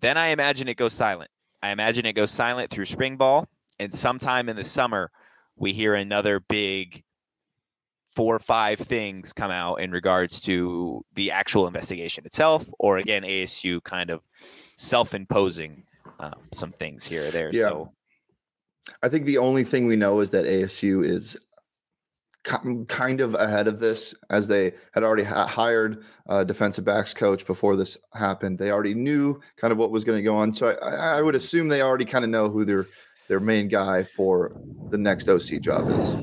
Then 0.00 0.16
I 0.16 0.28
imagine 0.28 0.68
it 0.68 0.76
goes 0.76 0.92
silent. 0.92 1.30
I 1.62 1.70
imagine 1.70 2.06
it 2.06 2.12
goes 2.14 2.30
silent 2.30 2.70
through 2.70 2.84
spring 2.86 3.16
ball, 3.16 3.48
and 3.78 3.92
sometime 3.92 4.48
in 4.48 4.56
the 4.56 4.64
summer, 4.64 5.10
we 5.56 5.72
hear 5.72 5.94
another 5.94 6.40
big 6.40 7.02
four 8.14 8.34
or 8.34 8.40
five 8.40 8.78
things 8.78 9.32
come 9.32 9.50
out 9.50 9.76
in 9.76 9.90
regards 9.90 10.40
to 10.42 11.04
the 11.14 11.30
actual 11.30 11.66
investigation 11.66 12.24
itself, 12.24 12.66
or 12.78 12.98
again, 12.98 13.22
ASU 13.22 13.82
kind 13.82 14.10
of 14.10 14.20
self-imposing 14.76 15.84
um, 16.20 16.34
some 16.52 16.72
things 16.72 17.04
here 17.04 17.28
or 17.28 17.30
there. 17.30 17.50
Yeah. 17.52 17.68
So 17.68 17.92
I 19.02 19.08
think 19.08 19.24
the 19.26 19.38
only 19.38 19.64
thing 19.64 19.86
we 19.86 19.96
know 19.96 20.20
is 20.20 20.30
that 20.30 20.44
ASU 20.44 21.04
is 21.04 21.36
kind 22.44 23.20
of 23.20 23.34
ahead 23.34 23.66
of 23.66 23.80
this, 23.80 24.14
as 24.30 24.46
they 24.46 24.74
had 24.92 25.02
already 25.02 25.24
ha- 25.24 25.46
hired 25.46 26.04
a 26.26 26.44
defensive 26.44 26.84
backs 26.84 27.14
coach 27.14 27.46
before 27.46 27.74
this 27.74 27.96
happened. 28.12 28.58
They 28.58 28.70
already 28.70 28.94
knew 28.94 29.40
kind 29.56 29.72
of 29.72 29.78
what 29.78 29.90
was 29.90 30.04
going 30.04 30.18
to 30.18 30.22
go 30.22 30.36
on, 30.36 30.52
so 30.52 30.68
I, 30.68 30.88
I 30.88 31.18
I 31.18 31.22
would 31.22 31.34
assume 31.34 31.68
they 31.68 31.82
already 31.82 32.04
kind 32.04 32.24
of 32.24 32.30
know 32.30 32.50
who 32.50 32.64
their 32.64 32.86
their 33.28 33.40
main 33.40 33.68
guy 33.68 34.04
for 34.04 34.60
the 34.90 34.98
next 34.98 35.28
OC 35.28 35.60
job 35.60 35.88
is. 36.00 36.16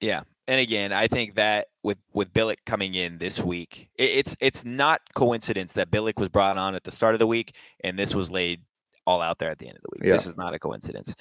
Yeah, 0.00 0.22
and 0.48 0.60
again, 0.60 0.92
I 0.94 1.06
think 1.06 1.34
that 1.34 1.68
with 1.82 1.98
with 2.14 2.32
Billick 2.32 2.64
coming 2.64 2.94
in 2.94 3.18
this 3.18 3.40
week, 3.40 3.90
it, 3.96 4.10
it's 4.10 4.36
it's 4.40 4.64
not 4.64 5.02
coincidence 5.14 5.74
that 5.74 5.90
Billick 5.90 6.18
was 6.18 6.30
brought 6.30 6.56
on 6.56 6.74
at 6.74 6.84
the 6.84 6.90
start 6.90 7.14
of 7.14 7.18
the 7.18 7.26
week 7.26 7.54
and 7.84 7.98
this 7.98 8.14
was 8.14 8.32
laid 8.32 8.62
all 9.06 9.20
out 9.20 9.38
there 9.38 9.50
at 9.50 9.58
the 9.58 9.66
end 9.68 9.76
of 9.76 9.82
the 9.82 9.88
week. 9.92 10.06
Yeah. 10.06 10.14
This 10.14 10.26
is 10.26 10.36
not 10.36 10.54
a 10.54 10.58
coincidence. 10.58 11.14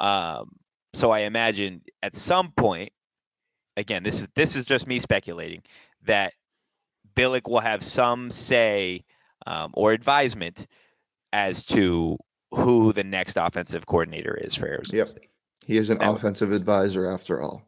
Um, 0.00 0.50
so 0.92 1.10
I 1.10 1.20
imagine 1.20 1.82
at 2.02 2.14
some 2.14 2.52
point, 2.52 2.92
again, 3.78 4.02
this 4.02 4.20
is 4.20 4.28
this 4.36 4.54
is 4.54 4.66
just 4.66 4.86
me 4.86 4.98
speculating 5.00 5.62
that 6.02 6.34
Billick 7.16 7.50
will 7.50 7.60
have 7.60 7.82
some 7.82 8.30
say 8.30 9.04
um, 9.46 9.70
or 9.74 9.92
advisement 9.92 10.66
as 11.32 11.64
to 11.64 12.18
who 12.50 12.92
the 12.92 13.02
next 13.02 13.38
offensive 13.38 13.86
coordinator 13.86 14.38
is 14.40 14.54
for 14.54 14.66
Arizona 14.66 14.98
Yep. 14.98 15.08
State. 15.08 15.30
He 15.66 15.78
is 15.78 15.88
an 15.88 15.98
That 15.98 16.10
offensive 16.10 16.52
advisor 16.52 17.10
after 17.10 17.40
all. 17.40 17.62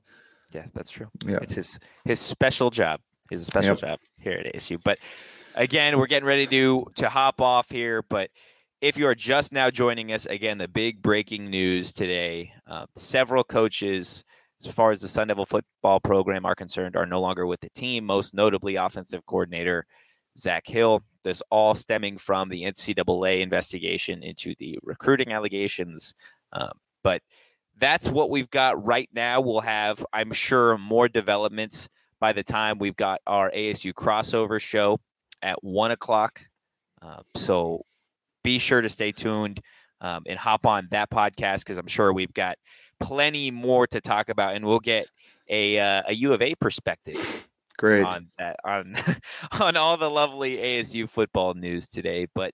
Yeah, 0.57 0.65
that's 0.73 0.91
true. 0.91 1.09
Yeah. 1.25 1.39
It's 1.43 1.55
his 1.55 1.79
his 2.07 2.19
special 2.19 2.71
job. 2.71 3.01
His 3.29 3.45
special 3.47 3.73
Yep. 3.73 3.79
job 3.81 3.99
here 4.19 4.43
at 4.45 4.55
ASU. 4.55 4.79
But 4.83 4.99
again, 5.55 5.99
we're 5.99 6.07
getting 6.07 6.27
ready 6.27 6.47
to 6.47 6.87
to 6.97 7.09
hop 7.11 7.43
off 7.43 7.71
here. 7.71 8.03
But 8.03 8.31
if 8.81 8.97
you 8.97 9.07
are 9.07 9.15
just 9.15 9.53
now 9.53 9.69
joining 9.71 10.13
us, 10.13 10.25
again, 10.27 10.57
the 10.57 10.69
big 10.69 11.03
breaking 11.03 11.51
news 11.51 11.93
today 11.93 12.53
uh, 12.67 12.87
several 12.97 13.45
coaches, 13.45 14.25
as 14.65 14.73
far 14.73 14.93
as 14.93 15.03
the 15.03 15.09
Sun 15.09 15.29
Devil 15.29 15.45
football 15.45 16.01
program 16.01 16.47
are 16.47 16.55
concerned, 16.55 16.97
are 16.97 17.07
no 17.07 17.21
longer 17.21 17.47
with 17.47 17.61
the 17.61 17.71
team, 17.71 18.05
most 18.07 18.33
notably 18.33 18.77
offensive 18.77 19.27
coordinator 19.27 19.85
Zak 20.39 20.67
Hill. 20.67 21.03
This 21.23 21.43
all 21.51 21.75
stemming 21.75 22.17
from 22.17 22.49
the 22.49 22.63
NCAA 22.65 23.43
investigation 23.43 24.23
into 24.23 24.55
the 24.59 24.79
recruiting 24.83 25.33
allegations. 25.33 26.15
Um, 26.53 26.73
but 27.05 27.21
that's 27.79 28.09
what 28.09 28.31
we've 28.31 28.51
got 28.51 28.85
right 28.87 29.09
now. 29.13 29.41
We'll 29.41 29.61
have, 29.61 30.05
I'm 30.13 30.33
sure, 30.33 30.79
more 30.79 31.09
developments 31.09 31.89
by 32.21 32.33
the 32.33 32.43
time 32.43 32.79
we've 32.79 32.97
got 32.97 33.21
our 33.27 33.51
ASU 33.51 33.93
crossover 33.93 34.61
show 34.61 34.99
at 35.43 35.63
one 35.63 35.91
o'clock. 35.91 36.43
Uh, 37.03 37.21
so 37.37 37.85
be 38.43 38.59
sure 38.59 38.81
to 38.81 38.89
stay 38.89 39.13
tuned 39.13 39.61
um, 40.01 40.23
and 40.27 40.39
hop 40.39 40.67
on 40.67 40.89
that 40.91 41.11
podcast 41.11 41.61
because 41.61 41.79
I'm 41.79 41.87
sure 41.87 42.13
we've 42.13 42.33
got 42.33 42.57
plenty 43.01 43.51
more 43.51 43.87
to 43.89 44.01
talk 44.01 44.29
about, 44.29 44.57
and 44.57 44.65
we'll 44.65 44.81
get 44.81 45.07
a 45.49 45.79
uh, 45.79 46.03
a 46.09 46.15
U 46.15 46.33
of 46.33 46.43
A 46.43 46.55
perspective. 46.55 47.49
Great 47.79 48.05
on 48.05 48.29
that 48.39 48.57
on 48.65 48.95
on 49.61 49.77
all 49.77 49.97
the 49.97 50.11
lovely 50.11 50.57
ASU 50.57 51.09
football 51.09 51.55
news 51.55 51.89
today, 51.89 52.27
but. 52.35 52.53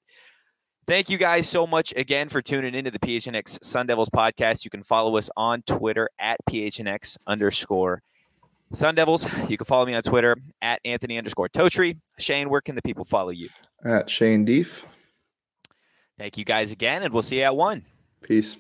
Thank 0.85 1.09
you 1.09 1.17
guys 1.17 1.49
so 1.49 1.65
much 1.65 1.95
again 1.97 2.29
for 2.29 2.43
tuning 2.43 2.75
into 2.75 2.91
the 2.91 2.99
PHNX 2.99 3.63
Sun 3.63 3.87
Devils 3.87 4.11
podcast. 4.11 4.65
You 4.65 4.71
can 4.71 4.83
follow 4.83 5.17
us 5.17 5.31
on 5.37 5.63
Twitter 5.63 6.11
at 6.19 6.39
PHNX 6.51 7.19
underscore 7.27 8.03
Sun 8.73 8.97
Devils. 8.97 9.27
You 9.49 9.57
can 9.57 9.65
follow 9.65 9.87
me 9.87 9.95
on 9.95 10.03
Twitter 10.03 10.37
at 10.61 10.81
Anthony 10.85 11.19
underscore 11.19 11.49
Totri. 11.49 12.01
Shane, 12.19 12.51
where 12.51 12.61
can 12.61 12.75
the 12.75 12.83
people 12.83 13.05
follow 13.05 13.31
you? 13.31 13.49
At 13.85 14.11
Shane 14.11 14.45
Deef. 14.45 14.85
Thank 16.19 16.37
you 16.37 16.45
guys 16.45 16.73
again, 16.73 17.05
and 17.05 17.13
we'll 17.13 17.23
see 17.23 17.39
you 17.39 17.43
at 17.43 17.55
one. 17.55 17.85
Peace. 18.23 18.57